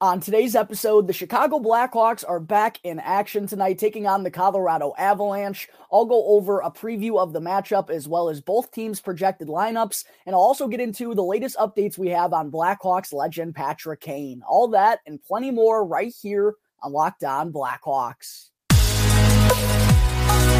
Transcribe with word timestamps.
On 0.00 0.20
today's 0.20 0.56
episode, 0.56 1.06
the 1.06 1.12
Chicago 1.12 1.60
Blackhawks 1.60 2.24
are 2.28 2.40
back 2.40 2.80
in 2.82 2.98
action 2.98 3.46
tonight, 3.46 3.78
taking 3.78 4.08
on 4.08 4.24
the 4.24 4.30
Colorado 4.30 4.92
Avalanche. 4.98 5.68
I'll 5.92 6.04
go 6.04 6.26
over 6.26 6.60
a 6.60 6.70
preview 6.70 7.18
of 7.18 7.32
the 7.32 7.40
matchup 7.40 7.90
as 7.90 8.08
well 8.08 8.28
as 8.28 8.40
both 8.40 8.72
teams' 8.72 9.00
projected 9.00 9.46
lineups, 9.46 10.04
and 10.26 10.34
I'll 10.34 10.42
also 10.42 10.66
get 10.66 10.80
into 10.80 11.14
the 11.14 11.22
latest 11.22 11.56
updates 11.58 11.96
we 11.96 12.08
have 12.08 12.32
on 12.32 12.50
Blackhawks 12.50 13.12
legend 13.12 13.54
Patrick 13.54 14.00
Kane. 14.00 14.42
All 14.48 14.66
that 14.68 14.98
and 15.06 15.22
plenty 15.22 15.52
more 15.52 15.86
right 15.86 16.12
here 16.20 16.54
on 16.82 16.92
Locked 16.92 17.22
On 17.22 17.52
Blackhawks. 17.52 18.50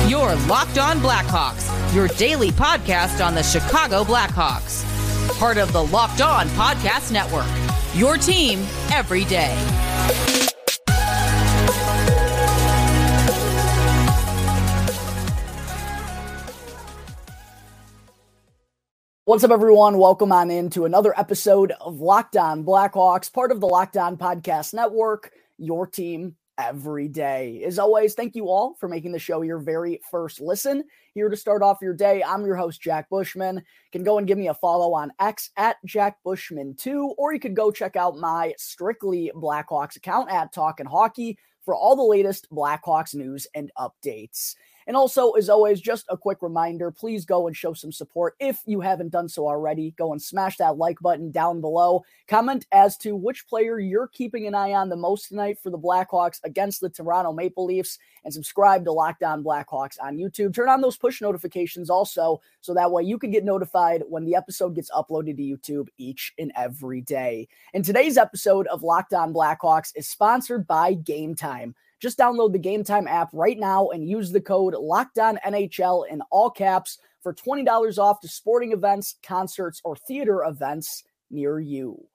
Your 0.08 0.34
Locked 0.46 0.78
On 0.78 0.98
Blackhawks, 1.00 1.94
your 1.94 2.06
daily 2.08 2.52
podcast 2.52 3.24
on 3.24 3.34
the 3.34 3.42
Chicago 3.42 4.04
Blackhawks. 4.04 4.88
Part 5.38 5.58
of 5.58 5.72
the 5.72 5.82
Locked 5.82 6.20
On 6.20 6.46
Podcast 6.50 7.10
Network. 7.10 7.63
Your 7.94 8.16
team 8.16 8.58
every 8.92 9.24
day. 9.24 9.56
What's 19.26 19.44
up, 19.44 19.52
everyone? 19.52 19.98
Welcome 19.98 20.32
on 20.32 20.50
into 20.50 20.84
another 20.86 21.16
episode 21.16 21.72
of 21.80 22.00
Locked 22.00 22.36
On 22.36 22.64
Blackhawks, 22.64 23.32
part 23.32 23.52
of 23.52 23.60
the 23.60 23.68
Locked 23.68 23.96
On 23.96 24.16
Podcast 24.16 24.74
Network, 24.74 25.30
your 25.56 25.86
team 25.86 26.34
every 26.58 27.08
day. 27.08 27.62
As 27.64 27.78
always, 27.78 28.14
thank 28.14 28.34
you 28.34 28.48
all 28.48 28.74
for 28.78 28.88
making 28.88 29.12
the 29.12 29.18
show 29.18 29.42
your 29.42 29.58
very 29.58 30.00
first 30.10 30.40
listen. 30.40 30.84
Here 31.14 31.28
to 31.28 31.36
start 31.36 31.62
off 31.62 31.78
your 31.82 31.94
day, 31.94 32.22
I'm 32.22 32.44
your 32.44 32.56
host, 32.56 32.80
Jack 32.80 33.08
Bushman. 33.10 33.56
You 33.56 33.62
can 33.92 34.04
go 34.04 34.18
and 34.18 34.26
give 34.26 34.38
me 34.38 34.48
a 34.48 34.54
follow 34.54 34.94
on 34.94 35.12
X 35.20 35.50
at 35.56 35.76
Jack 35.84 36.18
Bushman2, 36.26 37.14
or 37.18 37.32
you 37.32 37.40
could 37.40 37.56
go 37.56 37.70
check 37.70 37.96
out 37.96 38.16
my 38.16 38.54
strictly 38.58 39.30
Blackhawks 39.34 39.96
account 39.96 40.30
at 40.30 40.52
Talkin' 40.52 40.86
Hockey 40.86 41.38
for 41.64 41.74
all 41.74 41.96
the 41.96 42.02
latest 42.02 42.48
Blackhawks 42.50 43.14
news 43.14 43.46
and 43.54 43.70
updates. 43.78 44.54
And 44.86 44.96
also, 44.96 45.32
as 45.32 45.48
always, 45.48 45.80
just 45.80 46.06
a 46.08 46.16
quick 46.16 46.38
reminder 46.42 46.90
please 46.90 47.24
go 47.24 47.46
and 47.46 47.56
show 47.56 47.72
some 47.72 47.92
support 47.92 48.34
if 48.38 48.60
you 48.66 48.80
haven't 48.80 49.10
done 49.10 49.28
so 49.28 49.46
already. 49.46 49.92
Go 49.96 50.12
and 50.12 50.20
smash 50.20 50.56
that 50.58 50.76
like 50.76 50.98
button 51.00 51.30
down 51.30 51.60
below. 51.60 52.04
Comment 52.28 52.66
as 52.72 52.96
to 52.98 53.16
which 53.16 53.46
player 53.46 53.78
you're 53.78 54.08
keeping 54.08 54.46
an 54.46 54.54
eye 54.54 54.72
on 54.72 54.88
the 54.88 54.96
most 54.96 55.28
tonight 55.28 55.58
for 55.62 55.70
the 55.70 55.78
Blackhawks 55.78 56.40
against 56.44 56.80
the 56.80 56.90
Toronto 56.90 57.32
Maple 57.32 57.64
Leafs. 57.64 57.98
And 58.24 58.32
subscribe 58.32 58.84
to 58.84 58.92
Locked 58.92 59.22
On 59.22 59.44
Blackhawks 59.44 59.96
on 60.02 60.16
YouTube. 60.16 60.54
Turn 60.54 60.68
on 60.68 60.80
those 60.80 60.96
push 60.96 61.20
notifications 61.20 61.90
also, 61.90 62.40
so 62.60 62.72
that 62.72 62.90
way 62.90 63.02
you 63.02 63.18
can 63.18 63.30
get 63.30 63.44
notified 63.44 64.02
when 64.08 64.24
the 64.24 64.34
episode 64.34 64.74
gets 64.74 64.90
uploaded 64.90 65.36
to 65.36 65.42
YouTube 65.42 65.88
each 65.98 66.32
and 66.38 66.50
every 66.56 67.02
day. 67.02 67.48
And 67.74 67.84
today's 67.84 68.16
episode 68.16 68.66
of 68.68 68.82
Locked 68.82 69.12
On 69.12 69.34
Blackhawks 69.34 69.92
is 69.94 70.08
sponsored 70.08 70.66
by 70.66 70.94
Game 70.94 71.34
Time. 71.34 71.74
Just 72.00 72.18
download 72.18 72.52
the 72.52 72.58
Game 72.58 72.84
Time 72.84 73.08
app 73.08 73.30
right 73.32 73.58
now 73.58 73.88
and 73.88 74.08
use 74.08 74.30
the 74.30 74.40
code 74.40 74.74
NHL 74.74 76.08
in 76.08 76.20
all 76.30 76.50
caps 76.50 76.98
for 77.22 77.32
$20 77.32 77.98
off 77.98 78.20
to 78.20 78.28
sporting 78.28 78.72
events, 78.72 79.16
concerts, 79.22 79.80
or 79.84 79.96
theater 79.96 80.44
events 80.44 81.04
near 81.30 81.58
you. 81.58 82.06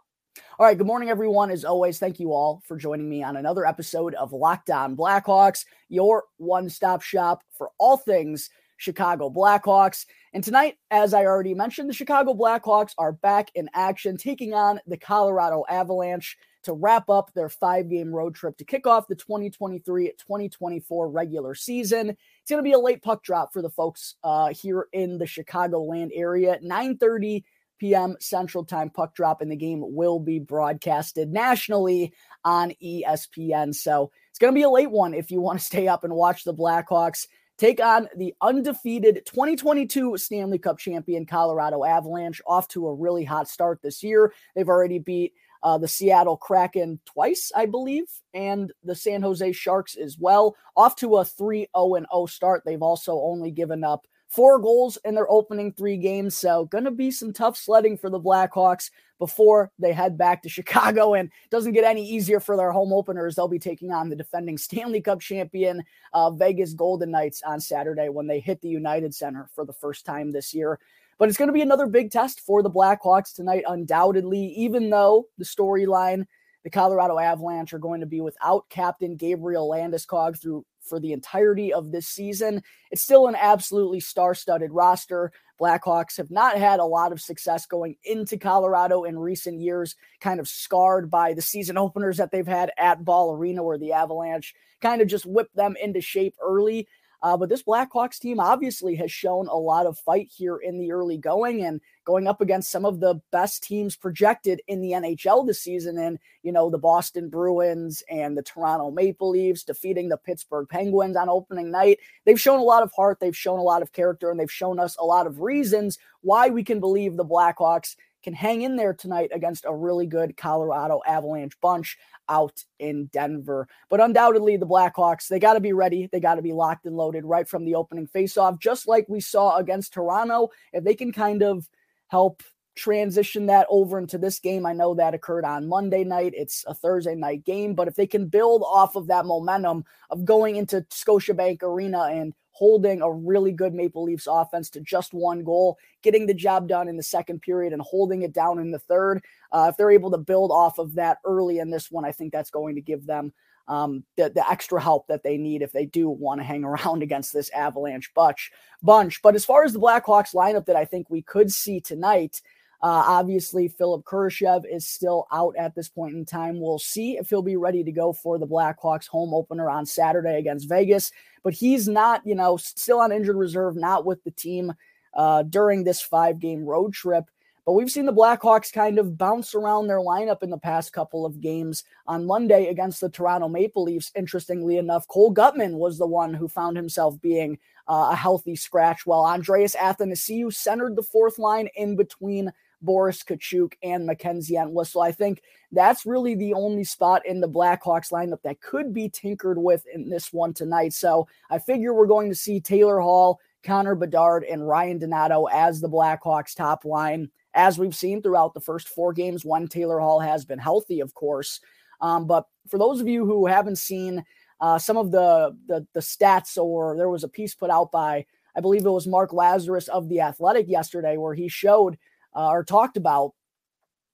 All 0.57 0.65
right, 0.65 0.77
good 0.77 0.87
morning, 0.87 1.09
everyone. 1.09 1.51
As 1.51 1.65
always, 1.65 1.99
thank 1.99 2.19
you 2.19 2.31
all 2.31 2.61
for 2.65 2.77
joining 2.77 3.09
me 3.09 3.23
on 3.23 3.37
another 3.37 3.65
episode 3.65 4.13
of 4.15 4.31
Locked 4.31 4.69
On 4.69 4.95
Blackhawks, 4.95 5.65
your 5.89 6.25
one 6.37 6.69
stop 6.69 7.01
shop 7.01 7.43
for 7.57 7.71
all 7.79 7.97
things 7.97 8.49
Chicago 8.77 9.29
Blackhawks. 9.29 10.05
And 10.33 10.43
tonight, 10.43 10.77
as 10.91 11.13
I 11.13 11.25
already 11.25 11.53
mentioned, 11.53 11.89
the 11.89 11.93
Chicago 11.93 12.33
Blackhawks 12.33 12.93
are 12.97 13.11
back 13.11 13.51
in 13.55 13.69
action, 13.73 14.17
taking 14.17 14.53
on 14.53 14.79
the 14.87 14.97
Colorado 14.97 15.65
Avalanche 15.69 16.37
to 16.63 16.73
wrap 16.73 17.09
up 17.09 17.31
their 17.33 17.49
five 17.49 17.89
game 17.89 18.13
road 18.13 18.35
trip 18.35 18.57
to 18.57 18.65
kick 18.65 18.87
off 18.87 19.07
the 19.07 19.15
2023 19.15 20.07
2024 20.17 21.09
regular 21.09 21.55
season. 21.55 22.09
It's 22.09 22.49
going 22.49 22.59
to 22.59 22.67
be 22.67 22.73
a 22.73 22.79
late 22.79 23.01
puck 23.01 23.23
drop 23.23 23.53
for 23.53 23.61
the 23.61 23.69
folks 23.69 24.15
uh, 24.23 24.49
here 24.49 24.87
in 24.93 25.17
the 25.17 25.25
Chicagoland 25.25 26.09
area. 26.13 26.59
9:30 26.63 27.43
p.m. 27.79 28.15
Central 28.19 28.65
Time 28.65 28.89
puck 28.89 29.15
drop, 29.15 29.41
and 29.41 29.51
the 29.51 29.55
game 29.55 29.81
will 29.83 30.19
be 30.19 30.39
broadcasted 30.39 31.31
nationally 31.31 32.13
on 32.43 32.73
ESPN. 32.83 33.73
So 33.73 34.11
it's 34.29 34.39
going 34.39 34.53
to 34.53 34.57
be 34.57 34.63
a 34.63 34.69
late 34.69 34.91
one 34.91 35.13
if 35.13 35.31
you 35.31 35.41
want 35.41 35.59
to 35.59 35.65
stay 35.65 35.87
up 35.87 36.03
and 36.03 36.13
watch 36.13 36.43
the 36.43 36.53
Blackhawks 36.53 37.25
take 37.59 37.81
on 37.81 38.07
the 38.15 38.33
undefeated 38.41 39.21
2022 39.25 40.17
Stanley 40.17 40.57
Cup 40.57 40.79
champion 40.79 41.25
Colorado 41.25 41.83
Avalanche 41.83 42.41
off 42.47 42.67
to 42.69 42.87
a 42.87 42.93
really 42.93 43.25
hot 43.25 43.49
start 43.49 43.81
this 43.83 44.01
year. 44.01 44.33
They've 44.55 44.69
already 44.69 44.97
beat 44.97 45.33
uh, 45.63 45.77
the 45.77 45.87
Seattle 45.87 46.37
Kraken 46.37 46.99
twice, 47.05 47.51
I 47.55 47.65
believe, 47.65 48.05
and 48.33 48.71
the 48.83 48.95
San 48.95 49.21
Jose 49.21 49.51
Sharks 49.51 49.95
as 49.95 50.17
well. 50.17 50.55
Off 50.75 50.95
to 50.97 51.17
a 51.17 51.25
3 51.25 51.67
0 51.75 51.95
0 51.95 52.25
start. 52.27 52.63
They've 52.65 52.81
also 52.81 53.19
only 53.19 53.51
given 53.51 53.83
up 53.83 54.05
four 54.29 54.59
goals 54.59 54.97
in 55.03 55.15
their 55.15 55.29
opening 55.29 55.73
three 55.73 55.97
games. 55.97 56.37
So, 56.37 56.65
going 56.65 56.85
to 56.85 56.91
be 56.91 57.11
some 57.11 57.33
tough 57.33 57.57
sledding 57.57 57.97
for 57.97 58.09
the 58.09 58.19
Blackhawks 58.19 58.91
before 59.17 59.71
they 59.79 59.91
head 59.91 60.17
back 60.17 60.43
to 60.43 60.49
Chicago. 60.49 61.13
And 61.13 61.29
doesn't 61.49 61.73
get 61.73 61.83
any 61.83 62.07
easier 62.07 62.39
for 62.39 62.55
their 62.55 62.71
home 62.71 62.93
openers. 62.93 63.35
They'll 63.35 63.47
be 63.47 63.59
taking 63.59 63.91
on 63.91 64.09
the 64.09 64.15
defending 64.15 64.57
Stanley 64.57 65.01
Cup 65.01 65.19
champion 65.19 65.83
uh, 66.13 66.31
Vegas 66.31 66.73
Golden 66.73 67.11
Knights 67.11 67.41
on 67.45 67.59
Saturday 67.59 68.09
when 68.09 68.27
they 68.27 68.39
hit 68.39 68.61
the 68.61 68.69
United 68.69 69.13
Center 69.13 69.49
for 69.53 69.65
the 69.65 69.73
first 69.73 70.05
time 70.05 70.31
this 70.31 70.53
year. 70.53 70.79
But 71.19 71.27
it's 71.27 71.37
going 71.37 71.49
to 71.49 71.53
be 71.53 71.61
another 71.61 71.85
big 71.85 72.09
test 72.11 72.39
for 72.39 72.63
the 72.63 72.71
Blackhawks 72.71 73.35
tonight, 73.35 73.63
undoubtedly, 73.67 74.53
even 74.55 74.89
though 74.89 75.25
the 75.37 75.45
storyline, 75.45 76.25
the 76.63 76.69
Colorado 76.69 77.19
Avalanche 77.19 77.73
are 77.73 77.79
going 77.79 77.99
to 77.99 78.05
be 78.05 78.21
without 78.21 78.69
captain 78.69 79.17
Gabriel 79.17 79.69
Landeskog 79.69 80.41
through 80.41 80.65
for 80.81 80.99
the 80.99 81.11
entirety 81.11 81.73
of 81.73 81.91
this 81.91 82.07
season. 82.07 82.63
It's 82.89 83.03
still 83.03 83.27
an 83.27 83.35
absolutely 83.35 83.99
star-studded 83.99 84.71
roster. 84.71 85.31
Blackhawks 85.59 86.15
have 86.15 86.31
not 86.31 86.57
had 86.57 86.79
a 86.79 86.85
lot 86.85 87.11
of 87.11 87.19
success 87.19 87.65
going 87.65 87.95
into 88.05 88.37
Colorado 88.37 89.03
in 89.03 89.19
recent 89.19 89.59
years, 89.59 89.95
kind 90.21 90.39
of 90.39 90.47
scarred 90.47 91.11
by 91.11 91.33
the 91.33 91.41
season 91.41 91.77
openers 91.77 92.15
that 92.15 92.31
they've 92.31 92.47
had 92.47 92.71
at 92.77 93.03
Ball 93.03 93.33
Arena, 93.33 93.61
where 93.61 93.77
the 93.77 93.91
Avalanche 93.91 94.53
kind 94.81 95.01
of 95.01 95.09
just 95.09 95.25
whipped 95.25 95.55
them 95.55 95.75
into 95.81 95.99
shape 95.99 96.35
early. 96.41 96.87
Uh, 97.21 97.35
but 97.35 97.49
this 97.49 97.63
Blackhawks 97.63 98.19
team 98.19 98.39
obviously 98.39 98.95
has 98.95 99.11
shown 99.11 99.47
a 99.47 99.55
lot 99.55 99.85
of 99.85 99.97
fight 99.97 100.29
here 100.33 100.57
in 100.57 100.77
the 100.77 100.91
early 100.91 101.17
going 101.17 101.63
and 101.63 101.81
going 102.05 102.27
up 102.27 102.41
against 102.41 102.71
some 102.71 102.85
of 102.85 102.99
the 102.99 103.21
best 103.31 103.61
teams 103.61 103.95
projected 103.95 104.61
in 104.67 104.81
the 104.81 104.91
NHL 104.91 105.45
this 105.45 105.61
season. 105.61 105.97
And, 105.97 106.17
you 106.43 106.51
know, 106.51 106.69
the 106.69 106.77
Boston 106.77 107.29
Bruins 107.29 108.03
and 108.09 108.37
the 108.37 108.43
Toronto 108.43 108.89
Maple 108.89 109.29
Leafs 109.29 109.63
defeating 109.63 110.09
the 110.09 110.17
Pittsburgh 110.17 110.67
Penguins 110.69 111.17
on 111.17 111.29
opening 111.29 111.71
night. 111.71 111.99
They've 112.25 112.39
shown 112.39 112.59
a 112.59 112.63
lot 112.63 112.83
of 112.83 112.91
heart, 112.93 113.19
they've 113.19 113.35
shown 113.35 113.59
a 113.59 113.63
lot 113.63 113.81
of 113.81 113.91
character, 113.91 114.31
and 114.31 114.39
they've 114.39 114.51
shown 114.51 114.79
us 114.79 114.95
a 114.97 115.05
lot 115.05 115.27
of 115.27 115.41
reasons 115.41 115.97
why 116.21 116.49
we 116.49 116.63
can 116.63 116.79
believe 116.79 117.17
the 117.17 117.25
Blackhawks 117.25 117.95
can 118.23 118.33
hang 118.33 118.61
in 118.61 118.75
there 118.75 118.93
tonight 118.93 119.31
against 119.33 119.65
a 119.65 119.75
really 119.75 120.05
good 120.05 120.37
Colorado 120.37 121.01
Avalanche 121.05 121.59
bunch 121.61 121.97
out 122.27 122.63
in 122.79 123.07
Denver. 123.07 123.67
But 123.89 124.01
undoubtedly, 124.01 124.57
the 124.57 124.67
Blackhawks, 124.67 125.27
they 125.27 125.39
got 125.39 125.53
to 125.53 125.59
be 125.59 125.73
ready. 125.73 126.09
They 126.11 126.19
got 126.19 126.35
to 126.35 126.41
be 126.41 126.53
locked 126.53 126.85
and 126.85 126.95
loaded 126.95 127.25
right 127.25 127.47
from 127.47 127.65
the 127.65 127.75
opening 127.75 128.07
faceoff, 128.07 128.59
just 128.59 128.87
like 128.87 129.05
we 129.09 129.19
saw 129.19 129.57
against 129.57 129.93
Toronto. 129.93 130.49
If 130.73 130.83
they 130.83 130.95
can 130.95 131.11
kind 131.11 131.41
of 131.41 131.67
help 132.07 132.43
transition 132.75 133.47
that 133.47 133.67
over 133.69 133.99
into 133.99 134.17
this 134.17 134.39
game, 134.39 134.65
I 134.65 134.73
know 134.73 134.95
that 134.95 135.13
occurred 135.13 135.43
on 135.43 135.67
Monday 135.67 136.03
night. 136.03 136.33
It's 136.35 136.63
a 136.65 136.73
Thursday 136.73 137.15
night 137.15 137.43
game, 137.43 137.73
but 137.73 137.87
if 137.87 137.95
they 137.95 138.07
can 138.07 138.27
build 138.27 138.63
off 138.65 138.95
of 138.95 139.07
that 139.07 139.25
momentum 139.25 139.83
of 140.09 140.23
going 140.23 140.55
into 140.55 140.81
Scotiabank 140.89 141.61
Arena 141.61 142.03
and 142.03 142.33
holding 142.59 143.01
a 143.01 143.09
really 143.09 143.53
good 143.53 143.73
Maple 143.73 144.03
Leafs 144.03 144.27
offense 144.29 144.69
to 144.71 144.81
just 144.81 145.13
one 145.13 145.45
goal, 145.45 145.77
getting 146.03 146.25
the 146.25 146.33
job 146.33 146.67
done 146.67 146.89
in 146.89 146.97
the 146.97 147.03
second 147.03 147.41
period 147.41 147.71
and 147.71 147.81
holding 147.81 148.23
it 148.23 148.33
down 148.33 148.59
in 148.59 148.69
the 148.69 148.79
third. 148.79 149.23
Uh, 149.53 149.67
if 149.69 149.77
they're 149.77 149.89
able 149.89 150.11
to 150.11 150.17
build 150.17 150.51
off 150.51 150.77
of 150.77 150.93
that 150.95 151.19
early 151.23 151.59
in 151.59 151.69
this 151.69 151.89
one, 151.89 152.03
I 152.03 152.11
think 152.11 152.33
that's 152.33 152.51
going 152.51 152.75
to 152.75 152.81
give 152.81 153.05
them 153.05 153.31
um, 153.69 154.03
the, 154.17 154.29
the 154.29 154.43
extra 154.49 154.81
help 154.81 155.07
that 155.07 155.23
they 155.23 155.37
need 155.37 155.61
if 155.61 155.71
they 155.71 155.85
do 155.85 156.09
want 156.09 156.41
to 156.41 156.45
hang 156.45 156.63
around 156.65 157.01
against 157.01 157.31
this 157.31 157.49
Avalanche 157.51 158.11
bunch. 158.13 158.51
bunch. 158.83 159.21
But 159.21 159.35
as 159.35 159.45
far 159.45 159.63
as 159.63 159.71
the 159.71 159.79
Blackhawks 159.79 160.35
lineup 160.35 160.65
that 160.65 160.75
I 160.75 160.83
think 160.83 161.09
we 161.09 161.21
could 161.21 161.49
see 161.49 161.79
tonight, 161.79 162.41
uh, 162.81 163.03
obviously, 163.07 163.67
Philip 163.67 164.05
Kurashev 164.05 164.63
is 164.69 164.85
still 164.85 165.27
out 165.33 165.55
at 165.57 165.75
this 165.75 165.89
point 165.89 166.15
in 166.15 166.25
time. 166.25 166.61
We'll 166.61 166.79
see 166.79 167.17
if 167.17 167.29
he'll 167.29 167.41
be 167.41 167.57
ready 167.57 167.83
to 167.83 167.91
go 167.91 168.13
for 168.13 168.37
the 168.37 168.47
Blackhawks 168.47 169.07
home 169.07 169.33
opener 169.33 169.69
on 169.69 169.85
Saturday 169.85 170.37
against 170.37 170.69
Vegas. 170.69 171.11
But 171.43 171.53
he's 171.53 171.89
not, 171.89 172.25
you 172.25 172.35
know, 172.35 172.55
still 172.55 172.99
on 172.99 173.11
injured 173.11 173.35
reserve, 173.35 173.75
not 173.75 174.05
with 174.05 174.23
the 174.23 174.31
team 174.31 174.73
uh, 175.13 175.43
during 175.43 175.83
this 175.83 176.01
five 176.01 176.39
game 176.39 176.63
road 176.63 176.93
trip. 176.93 177.25
But 177.65 177.73
we've 177.73 177.91
seen 177.91 178.05
the 178.05 178.13
Blackhawks 178.13 178.71
kind 178.71 178.97
of 178.97 179.17
bounce 179.17 179.53
around 179.53 179.87
their 179.87 179.99
lineup 179.99 180.41
in 180.41 180.49
the 180.49 180.57
past 180.57 180.93
couple 180.93 181.25
of 181.25 181.41
games. 181.41 181.83
On 182.07 182.25
Monday 182.25 182.67
against 182.67 183.01
the 183.01 183.09
Toronto 183.09 183.47
Maple 183.47 183.83
Leafs, 183.83 184.11
interestingly 184.15 184.77
enough, 184.77 185.07
Cole 185.07 185.33
Guttman 185.33 185.73
was 185.73 185.97
the 185.97 186.07
one 186.07 186.33
who 186.33 186.47
found 186.47 186.77
himself 186.77 187.21
being 187.21 187.59
uh, 187.87 188.09
a 188.11 188.15
healthy 188.15 188.55
scratch, 188.55 189.05
while 189.05 189.25
Andreas 189.25 189.75
Athanasiou 189.75 190.53
centered 190.53 190.95
the 190.95 191.03
fourth 191.03 191.37
line 191.37 191.67
in 191.75 191.95
between 191.95 192.51
Boris 192.81 193.23
Katchouk 193.23 193.73
and 193.83 194.05
Mackenzie 194.05 194.55
Entwistle. 194.55 195.01
I 195.01 195.11
think 195.11 195.41
that's 195.71 196.05
really 196.05 196.35
the 196.35 196.53
only 196.53 196.83
spot 196.83 197.25
in 197.25 197.39
the 197.39 197.49
Blackhawks 197.49 198.11
lineup 198.11 198.41
that 198.43 198.61
could 198.61 198.93
be 198.93 199.09
tinkered 199.09 199.57
with 199.57 199.85
in 199.93 200.09
this 200.09 200.33
one 200.33 200.53
tonight. 200.53 200.93
So 200.93 201.27
I 201.49 201.59
figure 201.59 201.93
we're 201.93 202.07
going 202.07 202.29
to 202.29 202.35
see 202.35 202.59
Taylor 202.59 202.99
Hall, 202.99 203.39
Connor 203.63 203.95
Bedard, 203.95 204.43
and 204.43 204.67
Ryan 204.67 204.99
Donato 204.99 205.45
as 205.45 205.81
the 205.81 205.89
Blackhawks 205.89 206.55
top 206.55 206.85
line, 206.85 207.29
as 207.53 207.77
we've 207.77 207.95
seen 207.95 208.21
throughout 208.21 208.53
the 208.53 208.61
first 208.61 208.89
four 208.89 209.13
games 209.13 209.45
when 209.45 209.67
Taylor 209.67 209.99
Hall 209.99 210.19
has 210.19 210.45
been 210.45 210.59
healthy, 210.59 210.99
of 210.99 211.13
course. 211.13 211.59
Um, 212.01 212.25
but 212.25 212.45
for 212.67 212.77
those 212.77 213.01
of 213.01 213.07
you 213.07 213.25
who 213.25 213.45
haven't 213.45 213.77
seen 213.77 214.23
uh, 214.61 214.77
some 214.77 214.97
of 214.97 215.11
the, 215.11 215.55
the 215.67 215.85
the 215.93 215.99
stats, 215.99 216.57
or 216.57 216.97
there 216.97 217.09
was 217.09 217.23
a 217.23 217.29
piece 217.29 217.55
put 217.55 217.69
out 217.69 217.91
by 217.91 218.25
I 218.55 218.61
believe 218.61 218.85
it 218.85 218.89
was 218.89 219.07
Mark 219.07 219.31
Lazerus 219.31 219.87
of 219.89 220.09
the 220.09 220.21
Athletic 220.21 220.67
yesterday, 220.67 221.17
where 221.17 221.33
he 221.33 221.47
showed 221.47 221.97
uh, 222.35 222.49
or 222.49 222.63
talked 222.63 222.97
about 222.97 223.33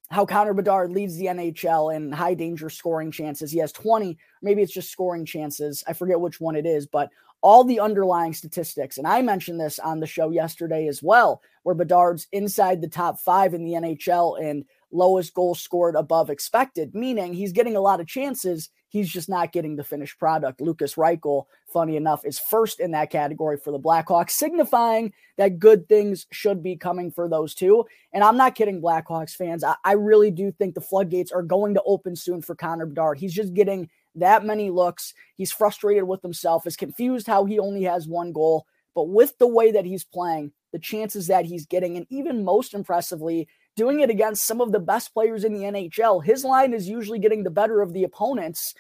how 0.10 0.26
Connor 0.26 0.54
Bedard 0.54 0.92
leads 0.92 1.18
the 1.18 1.26
NHL 1.26 1.96
in 1.96 2.12
high 2.12 2.36
danger 2.36 2.70
scoring 2.70 3.12
chances. 3.12 3.52
He 3.52 3.60
has 3.60 3.72
20, 3.72 4.18
maybe 4.42 4.62
it's 4.62 4.74
just 4.74 4.92
scoring 4.92 5.26
chances. 5.26 5.84
I 5.88 5.94
forget 5.94 6.20
which 6.20 6.40
one 6.40 6.56
it 6.56 6.66
is, 6.66 6.86
but 6.86 7.10
all 7.42 7.64
the 7.64 7.80
underlying 7.80 8.34
statistics. 8.34 8.98
And 8.98 9.08
I 9.08 9.22
mentioned 9.22 9.60
this 9.60 9.80
on 9.80 10.00
the 10.00 10.08
show 10.08 10.30
yesterday 10.30 10.88
as 10.88 11.02
well, 11.04 11.42
where 11.64 11.76
Bedard's 11.76 12.28
inside 12.32 12.82
the 12.82 12.88
top 12.88 13.20
five 13.20 13.54
in 13.54 13.64
the 13.64 13.74
NHL 13.74 14.42
and 14.44 14.66
lowest 14.92 15.34
goal 15.34 15.56
scored 15.56 15.96
above 15.96 16.30
expected, 16.30 16.96
meaning 16.96 17.34
he's 17.34 17.52
getting 17.52 17.76
a 17.76 17.82
lot 17.82 18.00
of 18.00 18.08
chances. 18.08 18.70
He's 18.96 19.10
just 19.10 19.28
not 19.28 19.52
getting 19.52 19.76
the 19.76 19.84
finished 19.84 20.18
product. 20.18 20.62
Lukas 20.62 20.96
Reichel, 20.96 21.48
funny 21.68 21.98
enough, 21.98 22.24
is 22.24 22.40
first 22.40 22.80
in 22.80 22.92
that 22.92 23.10
category 23.10 23.58
for 23.58 23.72
the 23.72 23.78
Blackhawks, 23.78 24.30
signifying 24.30 25.12
that 25.38 25.60
good 25.60 25.90
things 25.90 26.28
should 26.32 26.64
be 26.64 26.78
coming 26.78 27.12
for 27.12 27.28
those 27.28 27.54
two. 27.54 27.84
And 28.14 28.24
I'm 28.24 28.38
not 28.38 28.56
kidding, 28.56 28.82
Blackhawks 28.82 29.36
fans. 29.36 29.66
I, 29.66 29.76
I 29.84 29.92
really 29.96 30.32
do 30.32 30.50
think 30.50 30.76
the 30.76 30.80
floodgates 30.80 31.34
are 31.34 31.44
going 31.44 31.74
to 31.74 31.84
open 31.86 32.16
soon 32.16 32.42
for 32.42 32.56
Connor 32.56 32.86
Bedard. 32.86 33.20
He's 33.20 33.34
just 33.34 33.54
getting 33.54 33.90
that 34.16 34.46
many 34.46 34.70
looks. 34.70 35.14
He's 35.36 35.52
frustrated 35.52 36.06
with 36.06 36.22
himself, 36.22 36.66
is 36.66 36.78
confused 36.78 37.28
how 37.28 37.44
he 37.44 37.60
only 37.60 37.84
has 37.84 38.08
one 38.08 38.32
goal. 38.32 38.66
But 38.94 39.10
with 39.10 39.38
the 39.40 39.48
way 39.48 39.74
that 39.74 39.84
he's 39.84 40.06
playing, 40.06 40.54
the 40.72 40.80
chances 40.80 41.28
that 41.28 41.44
he's 41.44 41.66
getting, 41.66 41.98
and 41.98 42.08
even 42.10 42.46
most 42.46 42.74
impressively, 42.74 43.50
doing 43.76 44.00
it 44.00 44.10
against 44.10 44.46
some 44.46 44.62
of 44.62 44.72
the 44.72 44.80
best 44.80 45.14
players 45.14 45.44
in 45.44 45.54
the 45.54 45.62
NHL. 45.62 46.24
His 46.24 46.44
line 46.44 46.74
is 46.74 46.88
usually 46.88 47.20
getting 47.20 47.44
the 47.44 47.50
better 47.50 47.82
of 47.82 47.94
the 47.94 48.04
opponents. 48.04 48.74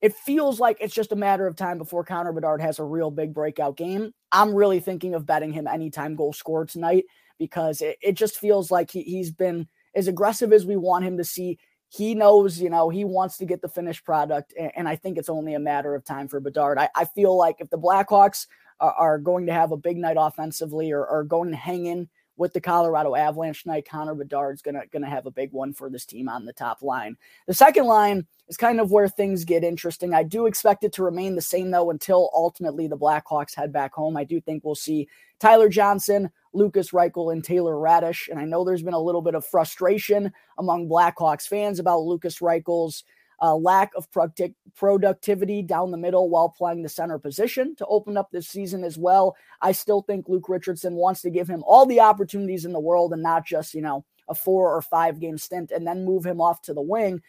It 0.00 0.14
feels 0.14 0.60
like 0.60 0.78
it's 0.80 0.94
just 0.94 1.12
a 1.12 1.16
matter 1.16 1.46
of 1.46 1.56
time 1.56 1.78
before 1.78 2.04
Connor 2.04 2.32
Bedard 2.32 2.60
has 2.60 2.78
a 2.78 2.84
real 2.84 3.10
big 3.10 3.32
breakout 3.32 3.76
game. 3.76 4.12
I'm 4.32 4.54
really 4.54 4.80
thinking 4.80 5.14
of 5.14 5.26
betting 5.26 5.52
him 5.52 5.66
anytime 5.66 6.16
goal 6.16 6.32
scored 6.32 6.68
tonight 6.68 7.04
because 7.38 7.80
it, 7.80 7.96
it 8.02 8.12
just 8.12 8.38
feels 8.38 8.70
like 8.70 8.90
he, 8.90 9.02
he's 9.02 9.30
been 9.30 9.68
as 9.94 10.08
aggressive 10.08 10.52
as 10.52 10.66
we 10.66 10.76
want 10.76 11.04
him 11.04 11.16
to 11.18 11.24
see. 11.24 11.58
He 11.88 12.14
knows, 12.14 12.60
you 12.60 12.70
know, 12.70 12.88
he 12.88 13.04
wants 13.04 13.36
to 13.38 13.44
get 13.44 13.62
the 13.62 13.68
finished 13.68 14.04
product, 14.04 14.52
and, 14.58 14.72
and 14.74 14.88
I 14.88 14.96
think 14.96 15.16
it's 15.16 15.28
only 15.28 15.54
a 15.54 15.60
matter 15.60 15.94
of 15.94 16.04
time 16.04 16.28
for 16.28 16.40
Bedard. 16.40 16.78
I, 16.78 16.88
I 16.94 17.04
feel 17.04 17.36
like 17.36 17.56
if 17.60 17.70
the 17.70 17.78
Blackhawks 17.78 18.46
are, 18.80 18.92
are, 18.92 19.18
going 19.18 19.46
to 19.46 19.52
have 19.52 19.70
a 19.70 19.76
big 19.76 19.96
night 19.96 20.16
offensively 20.18 20.90
or 20.90 21.06
are 21.06 21.22
going 21.22 21.50
to 21.50 21.56
hang 21.56 21.86
in 21.86 22.08
with 22.36 22.52
the 22.52 22.60
Colorado 22.60 23.14
Avalanche 23.14 23.62
tonight. 23.62 23.88
Connor 23.88 24.14
Bedard's 24.14 24.62
gonna 24.62 24.82
gonna 24.92 25.08
have 25.08 25.26
a 25.26 25.30
big 25.30 25.52
one 25.52 25.72
for 25.72 25.88
this 25.88 26.04
team 26.04 26.28
on 26.28 26.44
the 26.44 26.52
top 26.52 26.82
line. 26.82 27.16
The 27.46 27.54
second 27.54 27.86
line 27.86 28.26
is 28.48 28.56
kind 28.56 28.80
of 28.80 28.90
where 28.90 29.08
things 29.08 29.44
get 29.44 29.64
interesting. 29.64 30.14
I 30.14 30.22
do 30.22 30.46
expect 30.46 30.84
it 30.84 30.92
to 30.94 31.02
remain 31.02 31.34
the 31.34 31.42
same 31.42 31.70
though 31.70 31.90
until 31.90 32.30
ultimately 32.34 32.86
the 32.86 32.98
Blackhawks 32.98 33.54
head 33.54 33.72
back 33.72 33.94
home. 33.94 34.16
I 34.16 34.24
do 34.24 34.40
think 34.40 34.64
we'll 34.64 34.74
see 34.74 35.08
Tyler 35.38 35.68
Johnson, 35.68 36.30
Lukas 36.52 36.90
Reichel, 36.90 37.32
and 37.32 37.44
Taylor 37.44 37.74
Raddysh. 37.74 38.28
And 38.28 38.38
I 38.38 38.44
know 38.44 38.64
there's 38.64 38.82
been 38.82 38.94
a 38.94 38.98
little 38.98 39.22
bit 39.22 39.34
of 39.34 39.46
frustration 39.46 40.32
among 40.58 40.88
Blackhawks 40.88 41.46
fans 41.46 41.78
about 41.78 42.02
Lukas 42.02 42.38
Reichel's 42.40 43.04
uh, 43.42 43.54
lack 43.54 43.92
of 43.96 44.10
product- 44.10 44.54
productivity 44.74 45.62
down 45.62 45.90
the 45.90 45.96
middle 45.96 46.28
while 46.28 46.48
playing 46.48 46.82
the 46.82 46.88
center 46.88 47.18
position 47.18 47.74
to 47.76 47.86
open 47.86 48.16
up 48.16 48.30
this 48.30 48.48
season 48.48 48.84
as 48.84 48.96
well. 48.96 49.36
I 49.60 49.72
still 49.72 50.02
think 50.02 50.28
Luke 50.28 50.48
Richardson 50.48 50.94
wants 50.94 51.22
to 51.22 51.30
give 51.30 51.48
him 51.48 51.62
all 51.66 51.86
the 51.86 52.00
opportunities 52.00 52.64
in 52.64 52.72
the 52.72 52.80
world 52.80 53.12
and 53.12 53.22
not 53.22 53.44
just, 53.44 53.74
you 53.74 53.82
know, 53.82 54.04
a 54.28 54.34
four 54.34 54.74
or 54.74 54.82
five 54.82 55.20
game 55.20 55.38
stint 55.38 55.70
and 55.70 55.86
then 55.86 56.04
move 56.04 56.24
him 56.24 56.40
off 56.40 56.62
to 56.62 56.74
the 56.74 56.82
wing. 56.82 57.20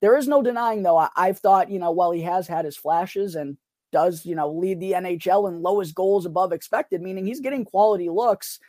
There 0.00 0.16
is 0.16 0.28
no 0.28 0.42
denying, 0.42 0.82
though, 0.82 0.96
I, 0.96 1.08
I've 1.16 1.38
thought, 1.38 1.70
you 1.70 1.78
know, 1.78 1.90
while 1.90 2.12
he 2.12 2.22
has 2.22 2.46
had 2.46 2.64
his 2.64 2.76
flashes 2.76 3.34
and 3.34 3.56
does, 3.90 4.24
you 4.24 4.34
know, 4.34 4.50
lead 4.50 4.80
the 4.80 4.92
NHL 4.92 5.48
in 5.48 5.62
lowest 5.62 5.94
goals 5.94 6.26
above 6.26 6.52
expected, 6.52 7.02
meaning 7.02 7.26
he's 7.26 7.40
getting 7.40 7.64
quality 7.64 8.08
looks. 8.08 8.60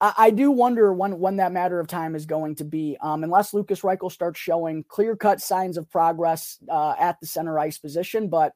I, 0.00 0.30
do 0.30 0.50
wonder 0.50 0.92
when 0.92 1.18
when 1.18 1.36
that 1.36 1.52
matter 1.52 1.80
of 1.80 1.86
time 1.86 2.14
is 2.14 2.26
going 2.26 2.56
to 2.56 2.64
be, 2.64 2.98
um, 3.00 3.24
unless 3.24 3.54
Lukas 3.54 3.80
Reichel 3.80 4.12
starts 4.12 4.38
showing 4.38 4.84
clear 4.84 5.16
cut 5.16 5.40
signs 5.40 5.78
of 5.78 5.90
progress 5.90 6.58
uh, 6.68 6.94
at 6.98 7.18
the 7.20 7.26
center 7.26 7.58
ice 7.58 7.78
position. 7.78 8.28
But 8.28 8.52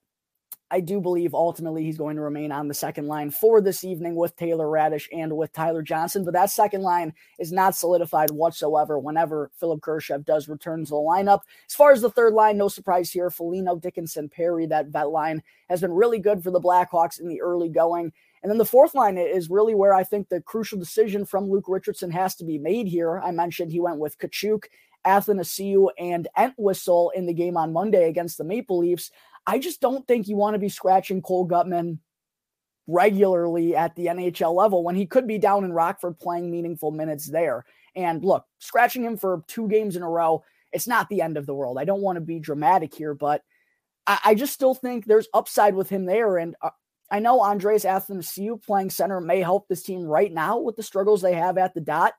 I 0.72 0.80
do 0.80 1.00
believe 1.00 1.34
ultimately 1.34 1.82
he's 1.82 1.98
going 1.98 2.14
to 2.16 2.22
remain 2.22 2.52
on 2.52 2.68
the 2.68 2.74
second 2.74 3.08
line 3.08 3.30
for 3.30 3.60
this 3.60 3.82
evening 3.82 4.14
with 4.14 4.36
Taylor 4.36 4.66
Raddysh 4.66 5.08
and 5.12 5.36
with 5.36 5.52
Tyler 5.52 5.82
Johnson. 5.82 6.24
But 6.24 6.34
that 6.34 6.50
second 6.50 6.82
line 6.82 7.12
is 7.40 7.50
not 7.50 7.74
solidified 7.74 8.30
whatsoever 8.30 8.98
whenever 8.98 9.50
Philip 9.58 9.80
Kurashev 9.80 10.24
does 10.24 10.48
return 10.48 10.84
to 10.84 10.90
the 10.90 10.96
lineup. 10.96 11.40
As 11.68 11.74
far 11.74 11.90
as 11.90 12.02
the 12.02 12.10
third 12.10 12.34
line, 12.34 12.56
no 12.56 12.68
surprise 12.68 13.10
here. 13.10 13.30
Foligno, 13.30 13.76
Dickinson, 13.76 14.28
Perry, 14.28 14.66
that 14.66 14.88
vet 14.88 15.08
line 15.08 15.42
has 15.68 15.80
been 15.80 15.92
really 15.92 16.20
good 16.20 16.42
for 16.42 16.52
the 16.52 16.60
Blackhawks 16.60 17.18
in 17.18 17.28
the 17.28 17.40
early 17.40 17.68
going. 17.68 18.12
And 18.42 18.50
then 18.50 18.58
the 18.58 18.64
fourth 18.64 18.94
line 18.94 19.18
is 19.18 19.50
really 19.50 19.74
where 19.74 19.92
I 19.92 20.02
think 20.02 20.28
the 20.28 20.40
crucial 20.40 20.78
decision 20.78 21.26
from 21.26 21.50
Luke 21.50 21.66
Richardson 21.68 22.10
has 22.12 22.34
to 22.36 22.44
be 22.44 22.58
made 22.58 22.86
here. 22.86 23.20
I 23.20 23.32
mentioned 23.32 23.70
he 23.70 23.80
went 23.80 23.98
with 23.98 24.18
Katchouk, 24.18 24.64
Athanasiou, 25.06 25.88
and 25.98 26.26
Entwistle 26.38 27.10
in 27.14 27.26
the 27.26 27.34
game 27.34 27.56
on 27.56 27.72
Monday 27.72 28.08
against 28.08 28.38
the 28.38 28.44
Maple 28.44 28.78
Leafs. 28.78 29.10
I 29.46 29.58
just 29.58 29.80
don't 29.80 30.06
think 30.06 30.26
you 30.26 30.36
want 30.36 30.54
to 30.54 30.58
be 30.58 30.68
scratching 30.68 31.22
Cole 31.22 31.46
Guttman 31.46 31.98
regularly 32.86 33.76
at 33.76 33.94
the 33.94 34.06
NHL 34.06 34.54
level 34.54 34.82
when 34.82 34.96
he 34.96 35.06
could 35.06 35.26
be 35.26 35.38
down 35.38 35.64
in 35.64 35.72
Rockford 35.72 36.18
playing 36.18 36.50
meaningful 36.50 36.90
minutes 36.90 37.26
there. 37.26 37.64
And 37.94 38.24
look, 38.24 38.44
scratching 38.58 39.04
him 39.04 39.16
for 39.16 39.42
two 39.46 39.68
games 39.68 39.96
in 39.96 40.02
a 40.02 40.08
row, 40.08 40.44
it's 40.72 40.86
not 40.86 41.08
the 41.08 41.22
end 41.22 41.36
of 41.36 41.46
the 41.46 41.54
world. 41.54 41.78
I 41.78 41.84
don't 41.84 42.02
want 42.02 42.16
to 42.16 42.20
be 42.20 42.38
dramatic 42.38 42.94
here, 42.94 43.14
but 43.14 43.42
I, 44.06 44.18
I 44.26 44.34
just 44.34 44.52
still 44.52 44.74
think 44.74 45.04
there's 45.04 45.28
upside 45.34 45.74
with 45.74 45.88
him 45.88 46.04
there. 46.06 46.38
And 46.38 46.54
uh, 46.62 46.70
I 47.10 47.18
know 47.18 47.42
Andreas 47.42 47.84
Athanasiou 47.84 48.64
playing 48.64 48.90
center 48.90 49.20
may 49.20 49.40
help 49.40 49.68
this 49.68 49.82
team 49.82 50.02
right 50.02 50.32
now 50.32 50.58
with 50.58 50.76
the 50.76 50.82
struggles 50.82 51.22
they 51.22 51.34
have 51.34 51.58
at 51.58 51.74
the 51.74 51.80
dot, 51.80 52.14